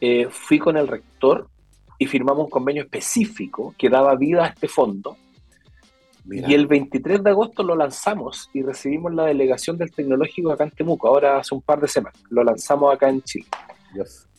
[0.02, 1.48] eh, fui con el rector
[1.98, 5.18] y firmamos un convenio específico que daba vida a este fondo
[6.32, 10.72] y el 23 de agosto lo lanzamos y recibimos la delegación del tecnológico acá en
[10.72, 12.22] Temuco, ahora hace un par de semanas.
[12.30, 13.48] Lo lanzamos acá en Chile.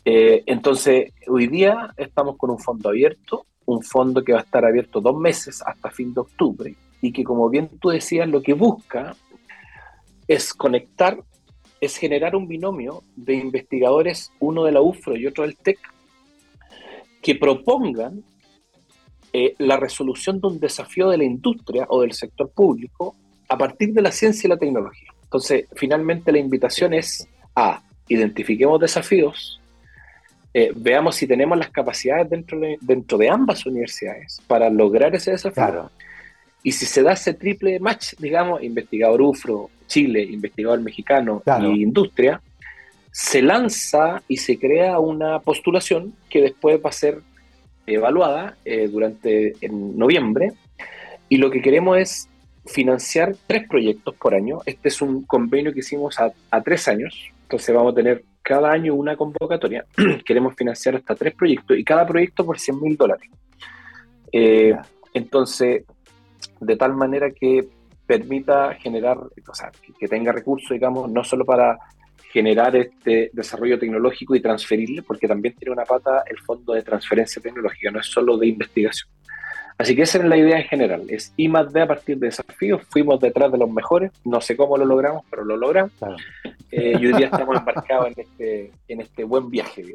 [0.05, 4.65] Eh, entonces, hoy día estamos con un fondo abierto, un fondo que va a estar
[4.65, 8.55] abierto dos meses hasta fin de octubre y que, como bien tú decías, lo que
[8.55, 9.15] busca
[10.27, 11.23] es conectar,
[11.81, 15.79] es generar un binomio de investigadores, uno de la UFRO y otro del TEC,
[17.23, 18.23] que propongan
[19.33, 23.15] eh, la resolución de un desafío de la industria o del sector público
[23.49, 25.13] a partir de la ciencia y la tecnología.
[25.25, 29.60] Entonces, finalmente la invitación es a identifiquemos desafíos,
[30.53, 35.33] eh, veamos si tenemos las capacidades dentro de, dentro de ambas universidades para lograr ese
[35.33, 35.91] desafío.
[36.63, 42.41] Y si se da ese triple match, digamos, investigador UFRO, Chile, investigador mexicano y industria,
[43.11, 47.23] se lanza y se crea una postulación que después va a ser
[47.87, 50.53] evaluada eh, durante en noviembre
[51.29, 52.29] y lo que queremos es
[52.67, 54.61] financiar tres proyectos por año.
[54.67, 56.33] Este es un convenio que hicimos a,
[56.63, 59.85] tres años, entonces vamos a tener cada año una convocatoria.
[60.25, 63.31] queremos financiar hasta tres proyectos y cada proyecto por 100 mil dólares.
[64.33, 64.75] Eh,
[65.15, 65.85] entonces,
[66.59, 67.69] de tal manera que
[68.05, 71.79] permita generar, o sea, que tenga recursos, digamos, no solo para
[72.33, 77.41] generar este desarrollo tecnológico y transferirle, porque también tiene una pata el fondo de transferencia
[77.41, 79.09] tecnológica, no es solo de investigación.
[79.81, 82.27] Así que esa es la idea en general, es I más D a partir de
[82.27, 85.93] desafíos, fuimos detrás de los mejores, no sé cómo lo logramos, pero lo logramos,
[86.71, 89.95] eh, y hoy día estamos embarcados en este, en este buen viaje.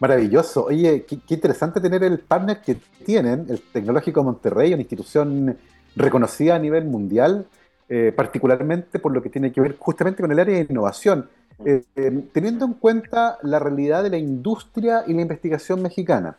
[0.00, 0.66] Maravilloso.
[0.66, 5.56] Oye, qué, qué, interesante tener el partner que tienen, el Tecnológico Monterrey, una institución
[5.96, 7.46] reconocida a nivel mundial,
[7.88, 11.30] eh, particularmente por lo que tiene que ver justamente con el área de innovación,
[11.64, 16.36] eh, eh, teniendo en cuenta la realidad de la industria y la investigación mexicana,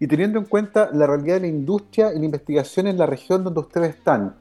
[0.00, 3.44] y teniendo en cuenta la realidad de la industria y la investigación en la región
[3.44, 4.34] donde ustedes están,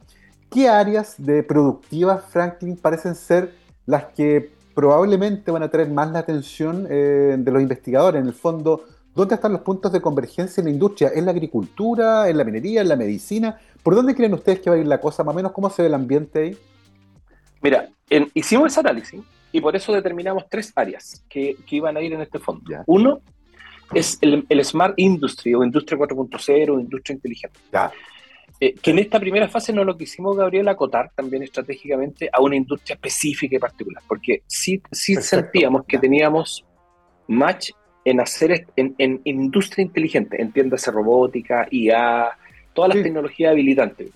[0.49, 3.53] ¿qué áreas de productivas, Franklin, parecen ser
[3.85, 8.21] las que probablemente van a traer más la atención de los investigadores?
[8.21, 11.11] En el fondo, ¿dónde están los puntos de convergencia en la industria?
[11.13, 13.59] ¿En la agricultura, en la minería, en la medicina?
[13.83, 15.25] ¿Por dónde creen ustedes que va a ir la cosa?
[15.25, 16.57] Más o menos, ¿cómo se ve el ambiente ahí?
[17.61, 17.89] Mira,
[18.33, 22.39] hicimos ese análisis y por eso determinamos tres áreas que, iban a ir en este
[22.39, 22.63] fondo.
[22.85, 23.19] Uno
[23.93, 27.59] es el, Smart Industry o Industria 4.0 o Industria Inteligente.
[28.61, 32.55] Eh, que en esta primera fase no lo quisimos, Gabriel, acotar también estratégicamente a una
[32.55, 36.65] industria específica y particular, porque sí, sí sentíamos que teníamos
[37.27, 37.71] match
[38.03, 42.31] en hacer en, en industria inteligente, entiéndase robótica, IA,
[42.73, 44.11] todas las tecnologías habilitantes.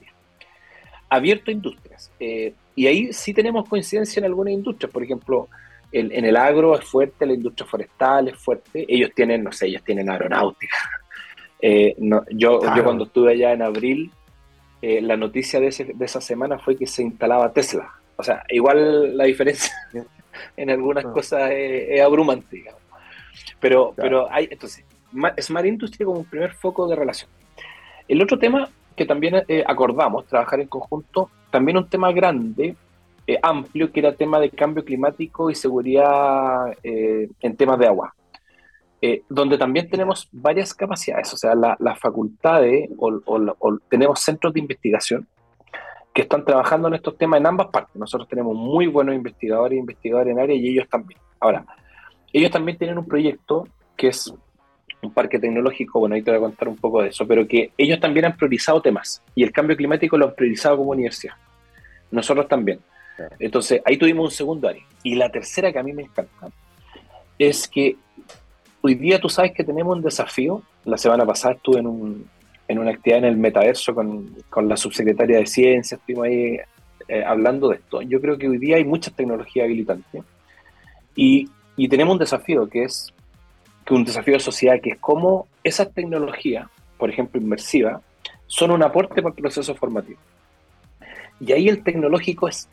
[1.10, 2.12] Abierto a industrias.
[2.20, 4.92] Eh, y ahí sí tenemos coincidencia en algunas industrias.
[4.92, 5.48] Por ejemplo,
[5.94, 8.86] en, el agro es fuerte, la industria forestal es fuerte.
[8.88, 10.76] Ellos tienen, no sé, ellos tienen aeronáutica.
[11.66, 11.96] Eh,
[12.32, 14.12] yo, yo cuando estuve allá en abril,
[14.82, 17.90] eh, la noticia de, esa semana fue que se instalaba Tesla.
[18.18, 19.74] O sea, igual la diferencia
[20.58, 22.66] en algunas cosas es, abrumante,
[23.62, 24.84] Pero, pero hay, entonces,
[25.40, 27.32] Smart Industry como un primer foco de relación.
[28.10, 32.76] El otro tema que también eh, acordamos trabajar en conjunto, también un tema grande,
[33.28, 38.14] eh, amplio, que era tema de cambio climático y seguridad eh, en temas de agua,
[39.28, 45.28] donde también tenemos varias capacidades, o sea, las facultades o, tenemos centros de investigación
[46.14, 47.96] que están trabajando en estos temas en ambas partes.
[47.96, 51.20] Nosotros tenemos muy buenos investigadores e investigadores en área y ellos también.
[51.40, 51.66] Ahora,
[52.32, 54.34] ellos también tienen un proyecto que es
[55.02, 57.72] un parque tecnológico, bueno, ahí te voy a contar un poco de eso, pero que
[57.78, 61.34] ellos también han priorizado temas y el cambio climático lo han priorizado como universidad.
[62.12, 62.80] Nosotros también.
[63.40, 64.84] Entonces, ahí tuvimos un segundo área.
[65.04, 66.50] Y la tercera que a mí me encanta
[67.38, 67.96] es que
[68.82, 70.62] hoy día tú sabes que tenemos un desafío.
[70.86, 72.30] La semana pasada estuve en, un,
[72.68, 76.58] en una actividad en el metaverso con, con la subsecretaria de Ciencia, estuvimos ahí
[77.08, 78.02] eh, hablando de esto.
[78.02, 80.24] Yo creo que hoy día hay muchas tecnologías habilitantes
[81.16, 83.14] y, y tenemos un desafío que es
[83.86, 88.02] que un desafío de sociedad, que es cómo esas tecnologías, por ejemplo, inmersivas,
[88.48, 90.20] son un aporte para el proceso formativo.
[91.40, 92.70] Y ahí el tecnológico es,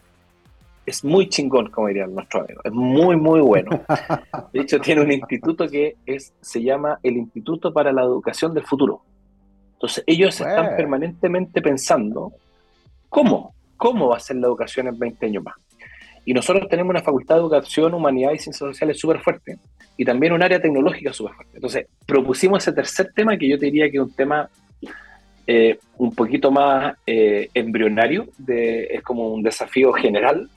[0.87, 3.83] es muy chingón, como diría nuestro amigo, es muy, muy bueno.
[4.53, 8.65] De hecho, tiene un instituto que es, se llama el Instituto para la Educación del
[8.65, 9.03] Futuro.
[9.75, 12.33] Entonces, ellos están permanentemente pensando
[13.09, 15.55] cómo, cómo va a ser la educación en 20 años más.
[16.25, 19.59] Y nosotros tenemos una facultad de educación, humanidad y ciencias sociales súper fuerte
[19.97, 21.53] y también un área tecnológica súper fuerte.
[21.57, 24.51] Entonces, propusimos ese tercer tema que yo te diría que es un tema
[25.47, 30.49] eh, un poquito más eh, embrionario, de, es como un desafío general,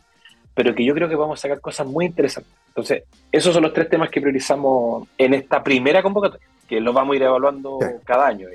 [0.53, 2.53] pero que yo creo que vamos a sacar cosas muy interesantes.
[2.67, 7.13] Entonces, esos son los tres temas que priorizamos en esta primera convocatoria, que los vamos
[7.13, 8.47] a ir evaluando cada año.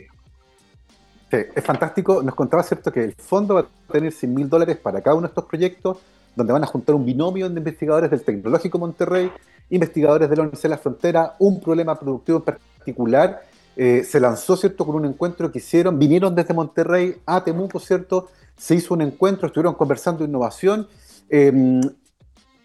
[1.30, 2.22] Sí, es fantástico.
[2.22, 5.26] Nos contaba, ¿cierto?, que el fondo va a tener 100 mil dólares para cada uno
[5.26, 5.98] de estos proyectos
[6.38, 9.30] donde van a juntar un binomio de investigadores del Tecnológico Monterrey,
[9.70, 13.42] investigadores de la Universidad de la Frontera, un problema productivo en particular.
[13.76, 18.28] Eh, se lanzó, ¿cierto?, con un encuentro que hicieron, vinieron desde Monterrey a Temuco, ¿cierto?
[18.56, 20.88] Se hizo un encuentro, estuvieron conversando de innovación.
[21.30, 21.80] Em,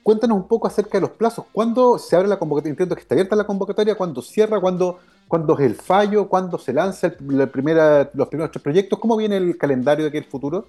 [0.02, 1.46] cuéntanos un poco acerca de los plazos.
[1.52, 2.72] ¿Cuándo se abre la convocatoria?
[2.72, 4.60] Entiendo que está abierta la convocatoria, ¿cuándo cierra?
[4.60, 6.28] ¿Cuándo, cuándo es el fallo?
[6.28, 9.00] ¿Cuándo se lanza el, primera, los primeros tres proyectos?
[9.00, 10.68] ¿Cómo viene el calendario de aquí el futuro?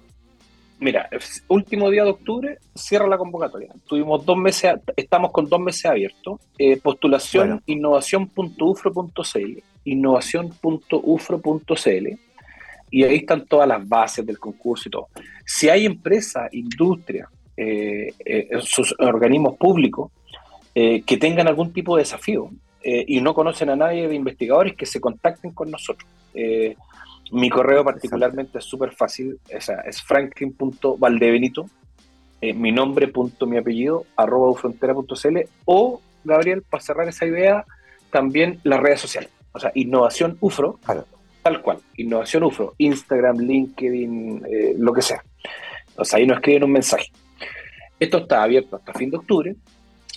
[0.77, 1.09] Mira,
[1.47, 3.73] último día de octubre cierra la convocatoria.
[3.87, 6.41] Tuvimos dos meses, estamos con dos meses abiertos.
[6.57, 12.07] Eh, postulación innovación.ufro.cl, innovación.ufro.cl,
[12.91, 15.07] y ahí están todas las bases del concurso y todo.
[15.45, 20.11] Si hay empresas, industria, eh, eh, sus organismos públicos
[20.73, 22.49] que tengan algún tipo de desafío
[22.83, 26.09] y no conocen a nadie de investigadores, que se contacten con nosotros.
[27.31, 31.65] Mi correo particularmente es súper fácil, es, es franklin.valdebenito,
[32.41, 37.65] eh, mi nombre, punto, mi apellido, arroba ufrontera.cl o, Gabriel, para cerrar esa idea,
[38.11, 39.31] también las redes sociales.
[39.51, 40.79] O sea, Innovación UFRO,
[41.41, 45.23] tal cual, Innovación UFRO, Instagram, LinkedIn, eh, lo que sea.
[45.95, 47.05] O sea, ahí nos escriben un mensaje.
[47.99, 49.55] Esto está abierto hasta fin de octubre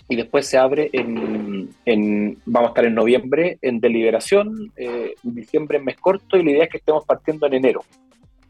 [0.08, 5.78] y después se abre en, vamos a estar en noviembre en deliberación, eh, en diciembre
[5.78, 7.84] en mes corto y la idea es que estemos partiendo en enero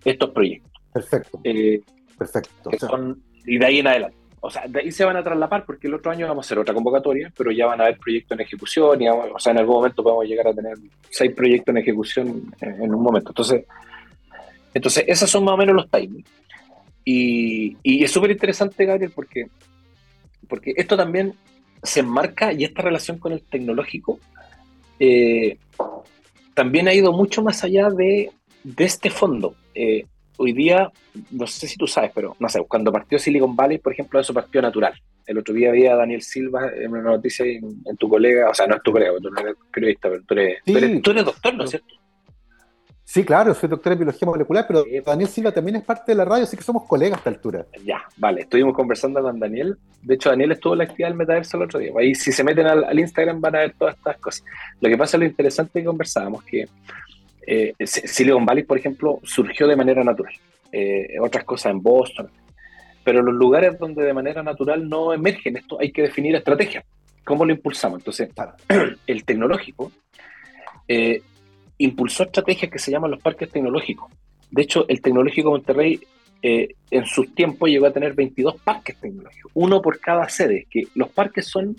[0.05, 0.71] estos proyectos.
[0.93, 1.41] Perfecto.
[1.45, 1.83] Eh,
[2.17, 2.71] Perfecto.
[3.45, 4.17] y de ahí en adelante.
[4.41, 6.59] O sea, de ahí se van a traslapar porque el otro año vamos a hacer
[6.59, 9.77] otra convocatoria, pero ya van a haber proyectos en ejecución y o sea, en algún
[9.77, 10.75] momento podemos llegar a tener
[11.11, 13.31] seis proyectos en ejecución en, un momento.
[13.31, 13.65] Entonces,
[14.73, 16.25] entonces, esos son más o menos los timings.
[17.11, 19.47] Y, y es súper interesante, Gabriel, porque,
[20.47, 21.33] porque esto también
[21.83, 24.21] se enmarca y esta relación con el tecnológico
[25.01, 25.57] eh,
[26.53, 28.31] también ha ido mucho más allá de,
[28.77, 29.55] este fondo.
[29.75, 30.05] Eh,
[30.37, 30.93] hoy día,
[31.31, 34.35] no sé si tú sabes, pero no sé, cuando partió Silicon Valley, por ejemplo, eso
[34.35, 34.93] partió natural.
[35.25, 38.67] El otro día había a Daniel Silva en una noticia en, tu colega, o sea,
[38.67, 41.65] no es tu colega, tú no eres periodista, pero tú eres, tú eres doctor, ¿no
[41.65, 41.95] es cierto?
[43.11, 46.27] Sí, claro, soy doctor en biología molecular, pero Daniel Silva también es parte de la
[46.27, 47.65] radio, así que somos colegas a esta altura.
[47.83, 49.79] Ya, vale, estuvimos conversando con Daniel.
[50.03, 51.91] De hecho, Daniel estuvo en la actividad del metaverso el otro día.
[51.99, 54.45] Ahí, si se meten al, Instagram, van a ver todas estas cosas.
[54.83, 56.69] Lo que pasa, lo interesante que conversábamos, que
[57.47, 60.35] eh, Silicon Valley, por ejemplo, surgió de manera natural.
[60.71, 62.29] Eh, otras cosas en Boston.
[63.05, 66.85] Pero los lugares donde de manera natural no emergen, esto hay que definir estrategia.
[67.25, 68.01] ¿Cómo lo impulsamos?
[68.01, 68.29] Entonces,
[69.07, 69.93] el tecnológico
[70.87, 71.23] eh,
[71.79, 74.11] impulsó estrategias que se llaman los parques tecnológicos.
[74.51, 76.01] De hecho, el Tecnológico Monterrey
[76.43, 80.85] eh, en sus tiempos llegó a tener 22 parques tecnológicos, uno por cada sede, que
[80.95, 81.77] los parques son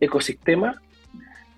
[0.00, 0.76] ecosistemas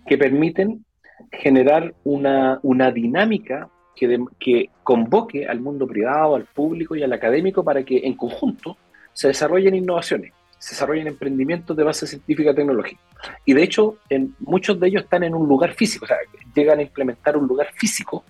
[0.06, 0.84] que permiten
[1.32, 7.64] generar una, una dinámica que, que convoque al mundo privado, al público y al académico
[7.64, 8.76] para que en conjunto
[9.12, 10.32] se desarrollen innovaciones,
[10.64, 12.98] se desarrollen emprendimientos de base científica tecnológica.
[13.44, 16.16] Y de hecho, en, muchos de ellos están en un lugar físico, o sea,
[16.54, 18.24] llegan a implementar un lugar físico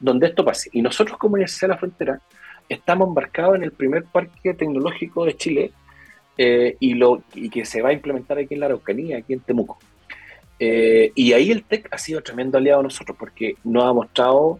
[0.00, 0.68] donde esto pase.
[0.72, 2.20] Y nosotros como Universidad de la Frontera
[2.68, 5.70] estamos embarcados en el primer parque tecnológico de Chile
[6.36, 9.40] eh, y, lo, y que se va a implementar aquí en la Araucanía, aquí en
[9.40, 9.78] Temuco.
[10.58, 14.58] Eh, y ahí el TEC ha sido tremendo aliado a nosotros porque nos ha mostrado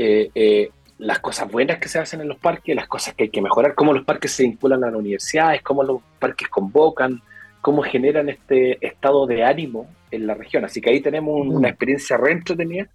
[0.00, 3.42] eh, las cosas buenas que se hacen en los parques, las cosas que hay que
[3.42, 7.20] mejorar, cómo los parques se vinculan a las universidades, cómo los parques convocan,
[7.60, 10.64] cómo generan este estado de ánimo en la región.
[10.64, 12.88] Así que ahí tenemos una experiencia re entretenida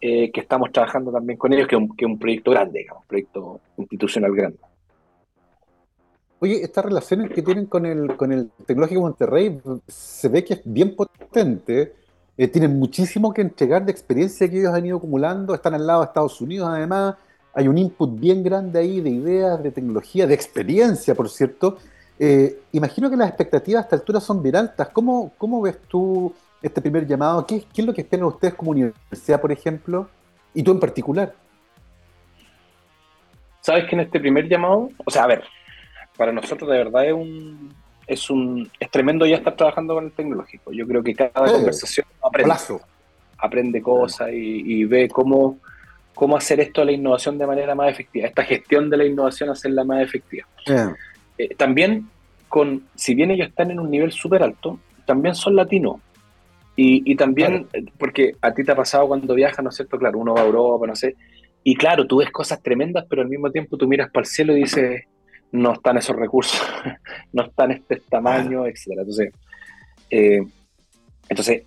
[0.00, 3.02] eh, que estamos trabajando también con ellos, que es un, que un proyecto grande, digamos,
[3.02, 4.58] un proyecto institucional grande.
[6.38, 10.62] Oye, estas relaciones que tienen con el, con el Tecnológico Monterrey se ve que es
[10.64, 11.94] bien potente.
[12.38, 15.52] Eh, tienen muchísimo que entregar de experiencia que ellos han ido acumulando.
[15.54, 17.16] Están al lado de Estados Unidos, además.
[17.54, 21.78] Hay un input bien grande ahí de ideas, de tecnología, de experiencia, por cierto.
[22.18, 24.88] Eh, imagino que las expectativas a esta altura son bien altas.
[24.90, 26.32] ¿Cómo, cómo ves tú
[26.62, 27.46] este primer llamado?
[27.46, 30.08] ¿Qué, ¿Qué, es lo que esperan ustedes como universidad, por ejemplo?
[30.54, 31.34] Y tú en particular.
[33.60, 35.44] Sabes que en este primer llamado, o sea, a ver,
[36.16, 37.74] para nosotros de verdad es un,
[38.06, 40.72] es un, es tremendo ya estar trabajando con el tecnológico.
[40.72, 42.54] Yo creo que cada conversación aprende,
[43.38, 45.58] aprende cosas y, ve cómo,
[46.14, 49.50] cómo hacer esto de la innovación de manera más efectiva, esta gestión de la innovación
[49.50, 50.46] hacerla más efectiva.
[51.38, 52.08] Eh, también,
[52.48, 55.96] con, si bien ellos están en un nivel súper alto, también son latinos.
[56.82, 59.98] Y, también, eh, porque a ti te ha pasado cuando viajas, ¿no es cierto?
[59.98, 61.14] Claro, uno va a Europa, no sé,
[61.62, 64.56] y claro, tú ves cosas tremendas, pero al mismo tiempo tú miras para el cielo
[64.56, 65.04] y dices,
[65.52, 66.60] no están esos recursos,
[67.32, 68.86] no están este tamaño, etc.
[68.88, 69.32] Entonces,
[70.10, 70.40] eh,
[71.30, 71.62] entonces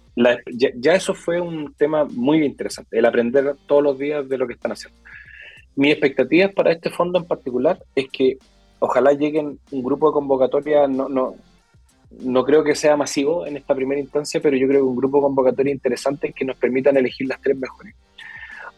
[0.75, 4.53] ya, eso fue un tema muy interesante, el aprender todos los días de lo que
[4.53, 4.99] están haciendo.
[5.75, 8.37] Mi expectativa para este fondo en particular es que
[8.79, 11.35] ojalá lleguen un grupo de convocatoria, no, no,
[12.19, 15.17] no creo que sea masivo en esta primera instancia, pero yo creo que un grupo
[15.17, 17.95] de convocatoria interesante que nos permitan elegir las tres mejores.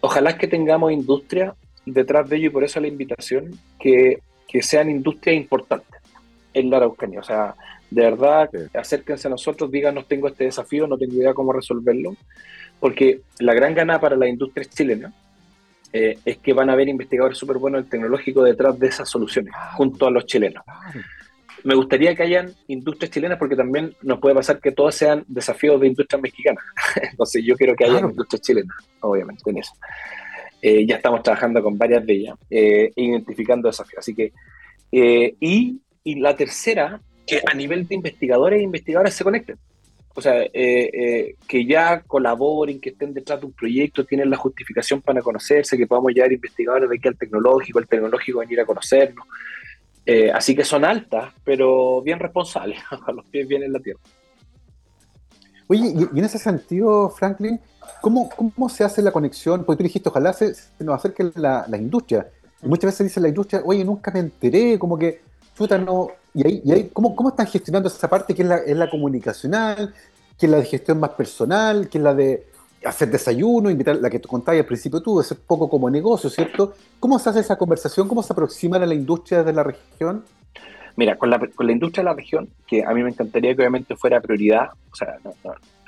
[0.02, 4.20] Ojalá que tengamos industria detrás de ello y por eso la invitación, que,
[4.62, 6.00] sean industrias importantes
[6.54, 7.20] en la Araucanía.
[7.20, 7.56] O sea,
[7.90, 12.16] de verdad, acérquense a nosotros, díganos, tengo este desafío, no tengo idea cómo resolverlo,
[12.80, 15.14] porque la gran gana para la industria chilena
[15.94, 19.54] eh, es que van a haber investigadores súper buenos del tecnológico detrás de esas soluciones,
[19.76, 20.64] junto a los chilenos
[21.66, 25.82] me gustaría que hayan industrias chilenas porque también nos puede pasar que todas sean desafíos
[25.82, 26.64] de industrias mexicanas.
[27.12, 29.74] Entonces yo quiero que haya industrias chilenas, obviamente, en eso.
[30.62, 33.98] Eh, ya estamos trabajando con varias de ellas, eh, identificando desafíos.
[33.98, 34.32] Así que,
[34.92, 39.58] eh, y, y, la tercera, que a nivel de investigadores e investigadoras se conecten.
[40.18, 45.22] O sea, que ya colaboren, que estén detrás de un proyecto, tienen la justificación para
[45.22, 49.28] conocerse, que podamos llevar investigadores de aquí al tecnológico, el tecnológico venir a conocernos.
[50.06, 54.00] Eh, así que son altas, pero bien responsables, a los pies bien en la tierra.
[55.68, 57.60] Oye, y, en ese sentido, Franklin,
[58.02, 59.64] ¿cómo, ¿cómo, se hace la conexión?
[59.66, 62.30] Porque tú dijiste, ojalá se, nos acerque la, la, industria.
[62.62, 65.22] muchas veces dice la industria, oye, nunca me enteré, como que,
[65.56, 66.10] chuta, no.
[66.34, 68.90] Y ahí, y ahí ¿cómo, ¿cómo, están gestionando esa parte que es la, es la
[68.90, 69.94] comunicacional,
[70.38, 72.48] que es la de gestión más personal, que es la de
[72.86, 76.74] hacer desayuno, invitar la que te contabas al principio tú, es poco como negocio, ¿cierto?
[77.00, 78.08] ¿Cómo se hace esa conversación?
[78.08, 80.24] ¿Cómo se aproximan a la industria de la región?
[80.96, 83.62] Mira, con la, con la industria de la región, que a mí me encantaría que
[83.62, 85.18] obviamente fuera prioridad, o sea,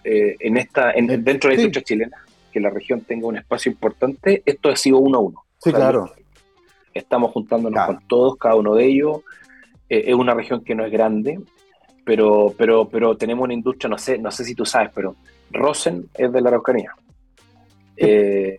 [0.03, 2.17] eh, en esta, en, eh, dentro de la industria chilena,
[2.51, 5.43] que la región tenga un espacio importante, esto ha sido uno a uno.
[5.59, 6.11] Sí, claro.
[6.93, 9.21] Estamos juntándonos con todos, cada uno de ellos.
[9.89, 11.39] Eh, es una región que no es grande,
[12.03, 15.15] pero, pero, pero tenemos una industria, no sé, no sé si tú sabes, pero
[15.51, 16.91] Rosen es de la Araucanía.
[17.95, 18.57] Eh,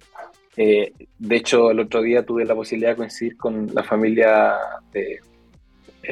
[0.57, 4.55] eh, de hecho, el otro día tuve la posibilidad de coincidir con la familia
[4.93, 5.21] de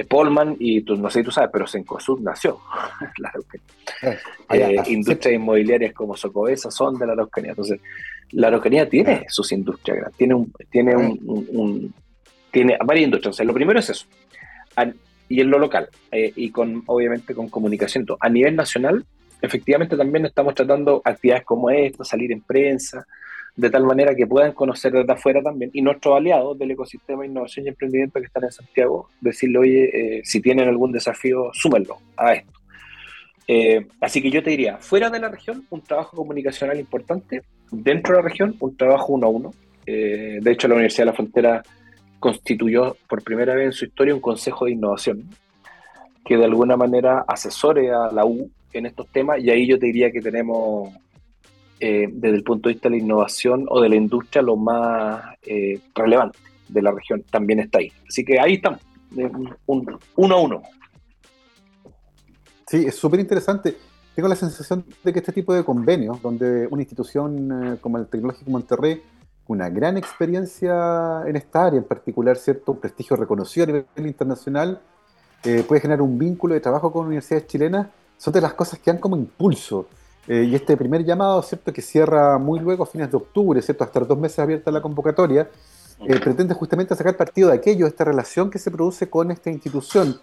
[0.08, 2.60] Polman y tú, no sé si tú sabes, pero Sencosud nació
[3.18, 4.84] la Araucanía.
[4.88, 7.50] industrias inmobiliarias como Socobesa son de la Araucanía.
[7.50, 7.80] Entonces,
[8.32, 11.94] la Araucanía tiene sus industrias tiene un, tiene un,
[12.50, 13.40] tiene varias industrias.
[13.40, 14.06] lo primero es eso.
[15.28, 18.06] Y en lo local, y con obviamente con comunicación.
[18.20, 19.04] A nivel nacional,
[19.42, 23.06] efectivamente también estamos tratando actividades como esta, salir en prensa,
[23.56, 27.28] de tal manera que puedan conocer desde afuera también, y nuestros aliados del ecosistema de
[27.28, 31.96] innovación y emprendimiento que están en Santiago, decirle, oye, eh, si tienen algún desafío, súmenlo
[32.16, 32.52] a esto.
[33.48, 38.14] Eh, así que yo te diría, fuera de la región, un trabajo comunicacional importante, dentro
[38.14, 39.54] de la región, un trabajo uno a uno.
[39.86, 41.62] Eh, de hecho, la Universidad de la Frontera
[42.18, 45.28] constituyó por primera vez en su historia un consejo de innovación
[46.24, 49.86] que de alguna manera asesore a la U en estos temas y ahí yo te
[49.86, 50.92] diría que tenemos
[51.78, 55.22] eh, desde el punto de vista de la innovación o de la industria lo más
[55.42, 56.38] eh, relevante
[56.68, 57.92] de la región también está ahí.
[58.08, 58.80] Así que ahí estamos,
[59.66, 60.62] un, uno a uno.
[62.66, 63.76] Sí, es súper interesante.
[64.14, 68.06] Tengo la sensación de que este tipo de convenios, donde una institución eh, como el
[68.08, 69.02] Tecnológico Monterrey,
[69.48, 72.72] una gran experiencia en esta área en particular, ¿cierto?
[72.72, 74.80] Un prestigio reconocido a nivel internacional,
[75.68, 77.86] puede generar un vínculo de trabajo con universidades chilenas
[78.18, 79.86] son de las cosas que dan como impulso.
[80.28, 81.72] Eh, y este primer llamado, ¿cierto?
[81.72, 83.84] Que cierra muy luego a fines de octubre, ¿cierto?
[83.84, 85.48] Hasta dos meses abierta la convocatoria,
[86.00, 89.50] eh, pretende justamente sacar partido de aquello, de esta relación que se produce con esta
[89.50, 90.18] institución.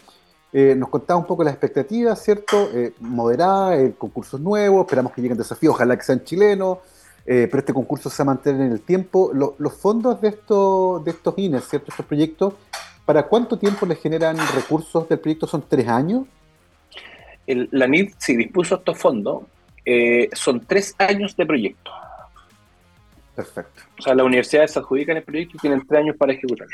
[0.52, 2.70] Eh, nos contaba un poco las expectativas, ¿cierto?
[3.00, 6.80] moderada, concursos nuevos, esperamos que lleguen desafíos, ojalá que sean chilenos,
[7.26, 9.32] pero este concurso se va a mantener en el tiempo.
[9.34, 11.92] los fondos de estos, de estos INES, ¿cierto?
[11.92, 12.54] Estos proyectos,
[13.06, 15.48] ¿para cuánto tiempo les generan recursos del proyecto?
[15.48, 16.26] ¿Son tres años?
[17.46, 19.44] la NID, si dispuso estos fondos,
[19.86, 21.92] eh, son tres años de proyecto.
[23.36, 23.82] Perfecto.
[24.00, 26.74] O sea, las universidades se adjudican el proyecto y tienen tres años para ejecutarlo.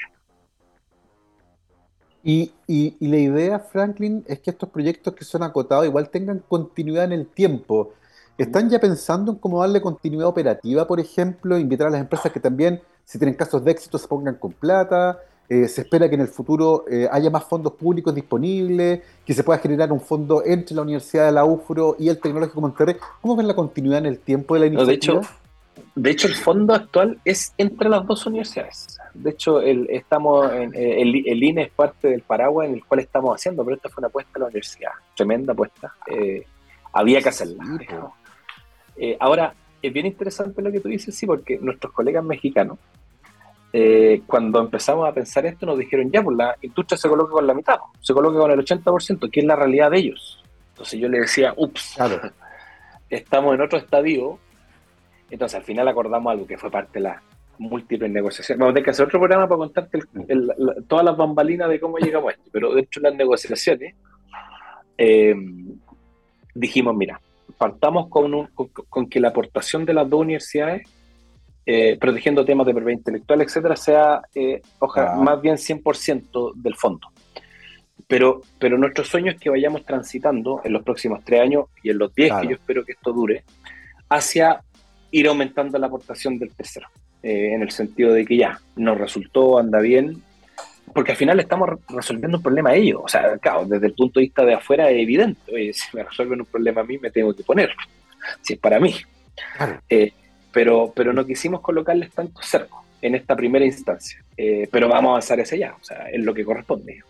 [2.21, 2.51] Y,
[2.99, 7.27] la idea, Franklin, es que estos proyectos que son acotados igual tengan continuidad en el
[7.27, 7.93] tiempo.
[8.39, 11.57] ¿Están ya pensando en cómo darle continuidad operativa, por ejemplo?
[11.57, 15.19] Invitar a las empresas que también, si tienen casos de éxito, se pongan con plata.
[15.49, 19.43] Eh, se espera que en el futuro eh, haya más fondos públicos disponibles, que se
[19.43, 22.95] pueda generar un fondo entre la Universidad de la UFRO y el Tecnológico Monterrey.
[23.21, 25.15] ¿Cómo ven la continuidad en el tiempo de la iniciativa?
[25.15, 25.29] de, hecho,
[25.95, 28.99] de hecho, el fondo actual es entre las dos universidades.
[29.13, 33.01] De hecho, el, estamos en, eh, el, INE es parte del paraguas en el cual
[33.01, 35.93] estamos haciendo, pero esta fue una apuesta a la universidad, tremenda apuesta.
[36.07, 36.45] Eh,
[36.93, 37.65] había que hacerla.
[38.99, 42.77] Eh, ahora, es bien interesante lo que tú dices, sí, porque nuestros colegas mexicanos,
[44.25, 47.53] cuando empezamos a pensar esto, nos dijeron, ya, pues la industria se coloca con la
[47.53, 50.43] mitad, se coloca con el 80%, que es la realidad de ellos.
[50.71, 51.97] Entonces yo le decía, ups,
[53.09, 54.39] estamos en otro estadio.
[55.29, 57.21] Entonces al final acordamos algo que fue parte de la,
[57.59, 58.59] múltiples negociaciones.
[58.59, 59.99] Vamos a tener que hacer otro programa para contarte
[60.87, 62.49] todas las bambalinas de cómo llegamos a esto.
[62.51, 63.95] Pero dentro de las negociaciones,
[64.97, 65.35] eh,
[66.55, 67.19] dijimos, mira,
[67.59, 68.47] partamos con,
[68.89, 70.87] con, que la aportación de las dos universidades,
[71.65, 77.09] eh, protegiendo temas de propiedad intelectual, etcétera, sea eh, ojalá, más bien 100% del fondo.
[78.07, 81.99] Pero, pero nuestro sueño es que vayamos transitando en los próximos tres años y en
[81.99, 83.43] los diez que yo espero que esto dure,
[84.07, 84.61] hacia
[85.11, 86.87] ir aumentando la aportación del tercero.
[87.21, 90.23] Eh, en el sentido de que ya, nos resultó, anda bien,
[90.93, 93.01] porque al final estamos resolviendo un problema a ellos.
[93.03, 95.39] O sea, claro, desde el punto de vista de afuera es evidente.
[95.51, 97.71] Oye, si me resuelven un problema a mí, me tengo que poner.
[98.41, 98.95] Si es para mí.
[99.89, 100.13] Eh,
[100.51, 104.23] pero, pero no quisimos colocarles tanto cerco en esta primera instancia.
[104.35, 105.75] Eh, pero vamos a avanzar ese ya.
[105.79, 107.01] O sea, es lo que corresponde.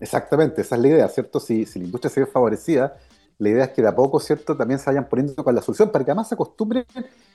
[0.00, 1.40] Exactamente, esa es la idea, ¿cierto?
[1.40, 2.98] Si, si la industria se ve favorecida,
[3.38, 5.90] la idea es que de a poco, ¿cierto?, también se vayan poniendo con la solución
[5.90, 6.84] para que además se acostumbren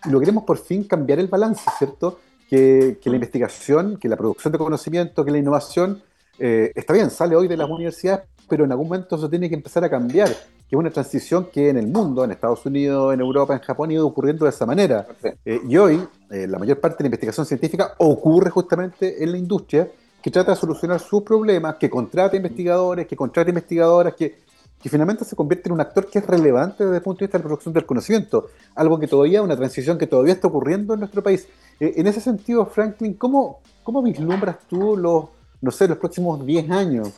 [0.05, 2.19] y logremos por fin cambiar el balance, ¿cierto?
[2.51, 6.01] Que, la investigación, que la producción de conocimiento, que la innovación,
[6.37, 9.55] eh, está bien, sale hoy de las universidades, pero en algún momento eso tiene que
[9.55, 13.21] empezar a cambiar, que es una transición que en el mundo, en Estados Unidos, en
[13.21, 15.07] Europa, en Japón, ha ido ocurriendo de esa manera.
[15.45, 19.37] Eh, y hoy, eh, la mayor parte de la investigación científica ocurre justamente en la
[19.37, 19.87] industria,
[20.21, 24.41] que trata de solucionar sus problemas, que contrata investigadores, que contrata investigadoras, que
[24.81, 27.37] que finalmente se convierte en un actor que es relevante desde el punto de vista
[27.37, 31.01] de la producción del conocimiento, algo que todavía, una transición que todavía está ocurriendo en
[31.01, 31.47] nuestro país.
[31.81, 35.25] Eh, en ese sentido, Franklin, ¿cómo, ¿cómo vislumbras tú los,
[35.61, 37.09] no sé, los próximos 10 años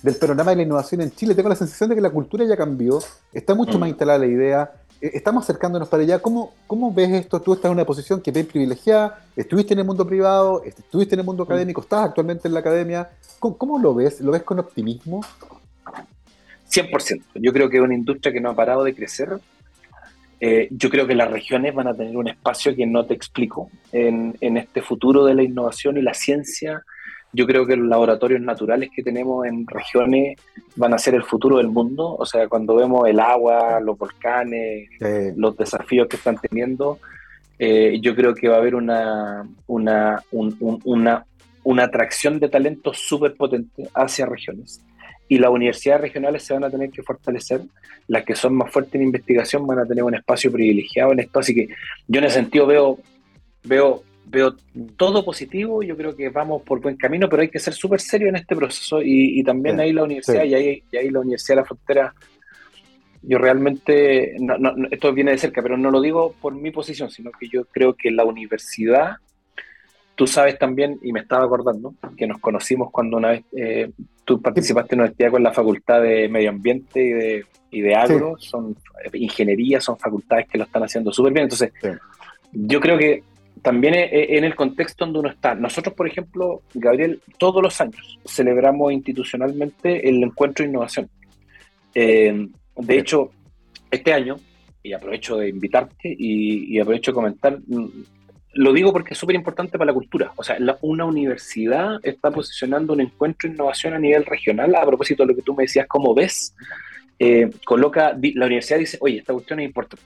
[0.00, 1.34] del panorama de la innovación en Chile?
[1.34, 3.00] Tengo la sensación de que la cultura ya cambió,
[3.32, 3.90] está mucho más mm.
[3.90, 6.20] instalada la idea, eh, estamos acercándonos para allá.
[6.20, 7.42] ¿Cómo, ¿Cómo ves esto?
[7.42, 11.18] Tú estás en una posición que ves privilegiada, estuviste en el mundo privado, estuviste en
[11.18, 11.48] el mundo mm.
[11.48, 13.10] académico, estás actualmente en la academia.
[13.40, 14.20] ¿Cómo, cómo lo ves?
[14.20, 15.20] ¿Lo ves con optimismo?
[16.70, 17.22] 100%.
[17.34, 19.40] Yo creo que es una industria que no ha parado de crecer.
[20.44, 23.70] Eh, yo creo que las regiones van a tener un espacio que no te explico
[23.92, 26.82] en, en, este futuro de la innovación y la ciencia.
[27.32, 30.36] Yo creo que los laboratorios naturales que tenemos en regiones
[30.74, 32.16] van a ser el futuro del mundo.
[32.18, 34.88] O sea, cuando vemos el agua, los volcanes,
[35.36, 36.98] los desafíos que están teniendo,
[37.56, 41.24] eh, yo creo que va a haber una, una, una,
[41.62, 44.82] una atracción de talento súper potente hacia regiones
[45.32, 47.62] y las universidades regionales se van a tener que fortalecer,
[48.06, 51.38] las que son más fuertes en investigación van a tener un espacio privilegiado en esto,
[51.38, 51.68] así que
[52.06, 52.98] yo en ese sentido veo,
[53.64, 54.54] veo, veo
[54.98, 58.28] todo positivo, yo creo que vamos por buen camino, pero hay que ser súper serio
[58.28, 59.00] en este proceso.
[59.02, 62.14] Y, también ahí la universidad, y, ahí, y ahí la Universidad de la Frontera,
[63.22, 64.36] yo realmente,
[64.90, 67.94] esto viene de cerca, pero no lo digo por mi posición, sino que yo creo
[67.94, 69.16] que la universidad
[70.14, 73.90] Tú sabes también, y me estaba acordando, que nos conocimos cuando una vez eh,
[74.24, 77.94] tú participaste en una actividad con la Facultad de Medio Ambiente y de, y de
[77.94, 81.44] Agro, son eh, ingeniería, son facultades que lo están haciendo súper bien.
[81.44, 81.72] Entonces,
[82.52, 83.22] yo creo que
[83.62, 88.92] también en el contexto donde uno está, nosotros, por ejemplo, Gabriel, todos los años celebramos
[88.92, 91.08] institucionalmente el encuentro de innovación.
[91.94, 93.30] Eh, de hecho,
[93.90, 94.36] este año,
[94.82, 97.58] y aprovecho de invitarte y, y aprovecho de comentar,
[98.54, 100.32] lo digo porque es súper importante para la cultura.
[100.36, 104.74] O sea, una universidad está posicionando un encuentro de innovación a nivel regional.
[104.74, 106.54] A propósito de lo que tú me decías, ¿cómo ves?
[107.18, 110.04] Eh, coloca, la universidad dice, oye, esta cuestión es importante.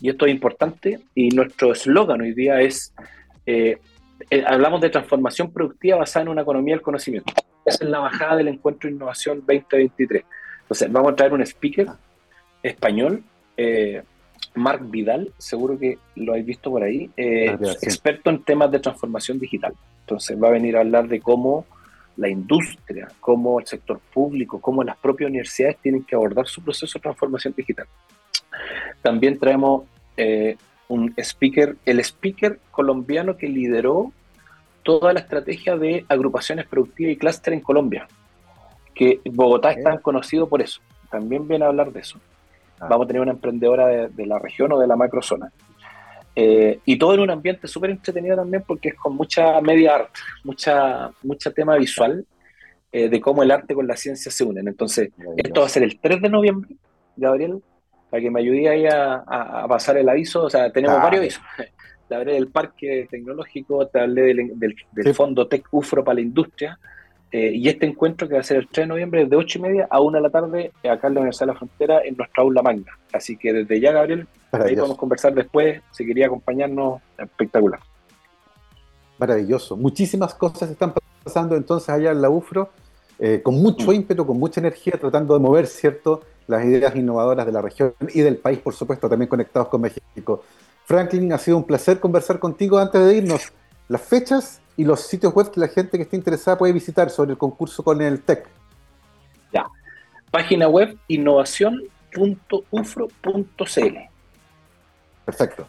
[0.00, 1.00] Y esto es importante.
[1.14, 2.94] Y nuestro eslogan hoy día es,
[3.44, 3.78] eh,
[4.30, 7.32] eh, hablamos de transformación productiva basada en una economía del conocimiento.
[7.66, 10.24] Esa es la bajada del encuentro de innovación 2023.
[10.62, 11.88] Entonces, vamos a traer un speaker
[12.62, 13.22] español.
[14.54, 19.38] Mark Vidal, seguro que lo habéis visto por ahí, eh, experto en temas de transformación
[19.38, 19.72] digital.
[20.00, 21.66] Entonces va a venir a hablar de cómo
[22.16, 26.98] la industria, cómo el sector público, cómo las propias universidades tienen que abordar su proceso
[26.98, 27.86] de transformación digital.
[29.02, 29.84] También traemos
[30.16, 30.56] eh,
[30.88, 34.12] un speaker, el speaker colombiano que lideró
[34.82, 38.08] toda la estrategia de agrupaciones productivas y clúster en Colombia,
[38.94, 40.80] que Bogotá es tan conocido por eso.
[41.10, 42.18] También viene a hablar de eso.
[42.80, 42.86] Ah.
[42.88, 45.52] Vamos a tener una emprendedora de, la región o de la macrozona.
[46.34, 50.14] Eh, y todo en un ambiente súper entretenido también porque es con mucha media art,
[50.44, 52.24] mucha, mucha tema visual
[52.92, 54.66] eh, de cómo el arte con la ciencia se unen.
[54.66, 56.74] Entonces, esto va a ser el 3 de noviembre,
[57.16, 57.62] Gabriel,
[58.08, 60.44] para que me ayude ahí a, pasar el aviso.
[60.44, 61.42] O sea, tenemos varios avisos.
[62.08, 66.76] Te hablé del parque tecnológico, te hablé del, fondo Tech UFRO para la industria.
[67.32, 69.62] Eh, y este encuentro que va a ser el 3 de noviembre, de 8 y
[69.62, 72.42] media a 1 de la tarde, acá en la Universidad de la Frontera, en nuestra
[72.42, 72.98] aula magna.
[73.12, 75.80] Así que desde ya, Gabriel, ahí podemos conversar después.
[75.92, 77.80] Si quería acompañarnos, espectacular.
[79.18, 79.76] Maravilloso.
[79.76, 82.70] Muchísimas cosas están pasando entonces allá en la UFRO,
[83.18, 83.94] eh, con mucho mm.
[83.94, 88.22] ímpetu, con mucha energía, tratando de mover, ¿cierto?, las ideas innovadoras de la región y
[88.22, 90.42] del país, por supuesto, también conectados con México.
[90.84, 93.52] Franklin, ha sido un placer conversar contigo antes de irnos.
[93.88, 97.32] Las fechas y los sitios web que la gente que esté interesada puede visitar sobre
[97.32, 98.48] el concurso con el TEC.
[99.52, 99.66] Ya.
[100.30, 103.96] Página web innovación.ufro.cl.
[105.24, 105.66] Perfecto.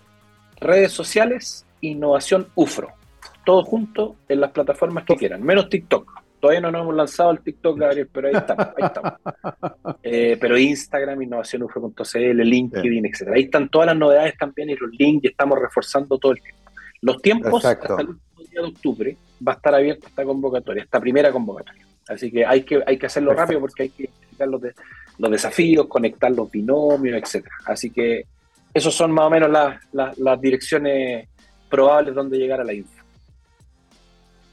[0.60, 2.90] Redes sociales, innovación UFRO.
[3.46, 6.22] Todo junto en las plataformas que quieran, menos TikTok.
[6.40, 8.68] Todavía no nos hemos lanzado el TikTok, Gabriel, pero ahí estamos.
[8.78, 9.14] Ahí estamos.
[10.04, 13.36] Eh, pero Instagram, innovacionufro.cl, LinkedIn, etcétera.
[13.36, 16.72] Ahí están todas las novedades también y los links y estamos reforzando todo el tiempo.
[17.02, 18.18] Los tiempos hasta el
[18.60, 21.86] de octubre va a estar abierta esta convocatoria, esta primera convocatoria.
[22.08, 24.62] Así que hay que, hay que hacerlo rápido porque hay que identificar los,
[25.18, 27.56] los desafíos, conectar los binomios, etcétera.
[27.66, 28.26] Así que
[28.74, 31.28] esos son más o menos las, las direcciones
[31.70, 33.02] probables donde llegar a la info.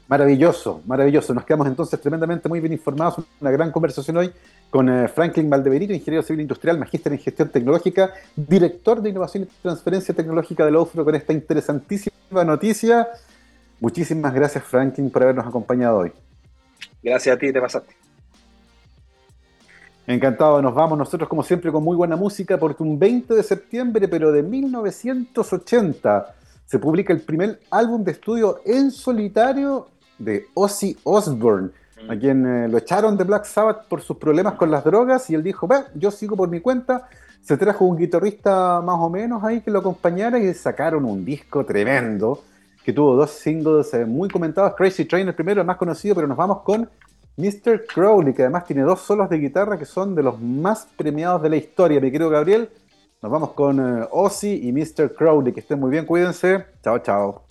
[0.09, 1.35] Maravilloso, maravilloso.
[1.35, 3.23] Nos quedamos entonces tremendamente muy bien informados.
[3.39, 4.31] Una gran conversación hoy
[4.71, 9.61] con eh, Franklin Valdebenito, ingeniero civil industrial, magíster en gestión tecnológica, director de innovación y
[9.61, 13.07] transferencia tecnológica de la UFRO con esta interesantísima noticia.
[13.79, 16.11] Muchísimas gracias, Franklin, por habernos acompañado hoy.
[17.01, 17.95] Gracias a ti, te pasaste.
[20.05, 24.07] Encantado, nos vamos nosotros como siempre con muy buena música porque un 20 de septiembre,
[24.07, 31.69] pero de 1980, se publica el primer álbum de estudio en solitario de Ozzy Osbourne,
[32.09, 32.19] a mm.
[32.19, 35.43] quien eh, lo echaron de Black Sabbath por sus problemas con las drogas y él
[35.43, 37.07] dijo, yo sigo por mi cuenta.
[37.41, 41.65] Se trajo un guitarrista más o menos ahí que lo acompañara y sacaron un disco
[41.65, 42.43] tremendo
[42.83, 44.73] que tuvo dos singles eh, muy comentados.
[44.75, 46.89] Crazy Train, el primero, el más conocido, pero nos vamos con
[47.37, 47.85] Mr.
[47.85, 51.49] Crowley, que además tiene dos solos de guitarra que son de los más premiados de
[51.49, 52.69] la historia, mi querido Gabriel.
[53.21, 55.13] Nos vamos con eh, Ozzy y Mr.
[55.13, 55.53] Crowley.
[55.53, 56.65] Que estén muy bien, cuídense.
[56.83, 57.48] Chao, chao.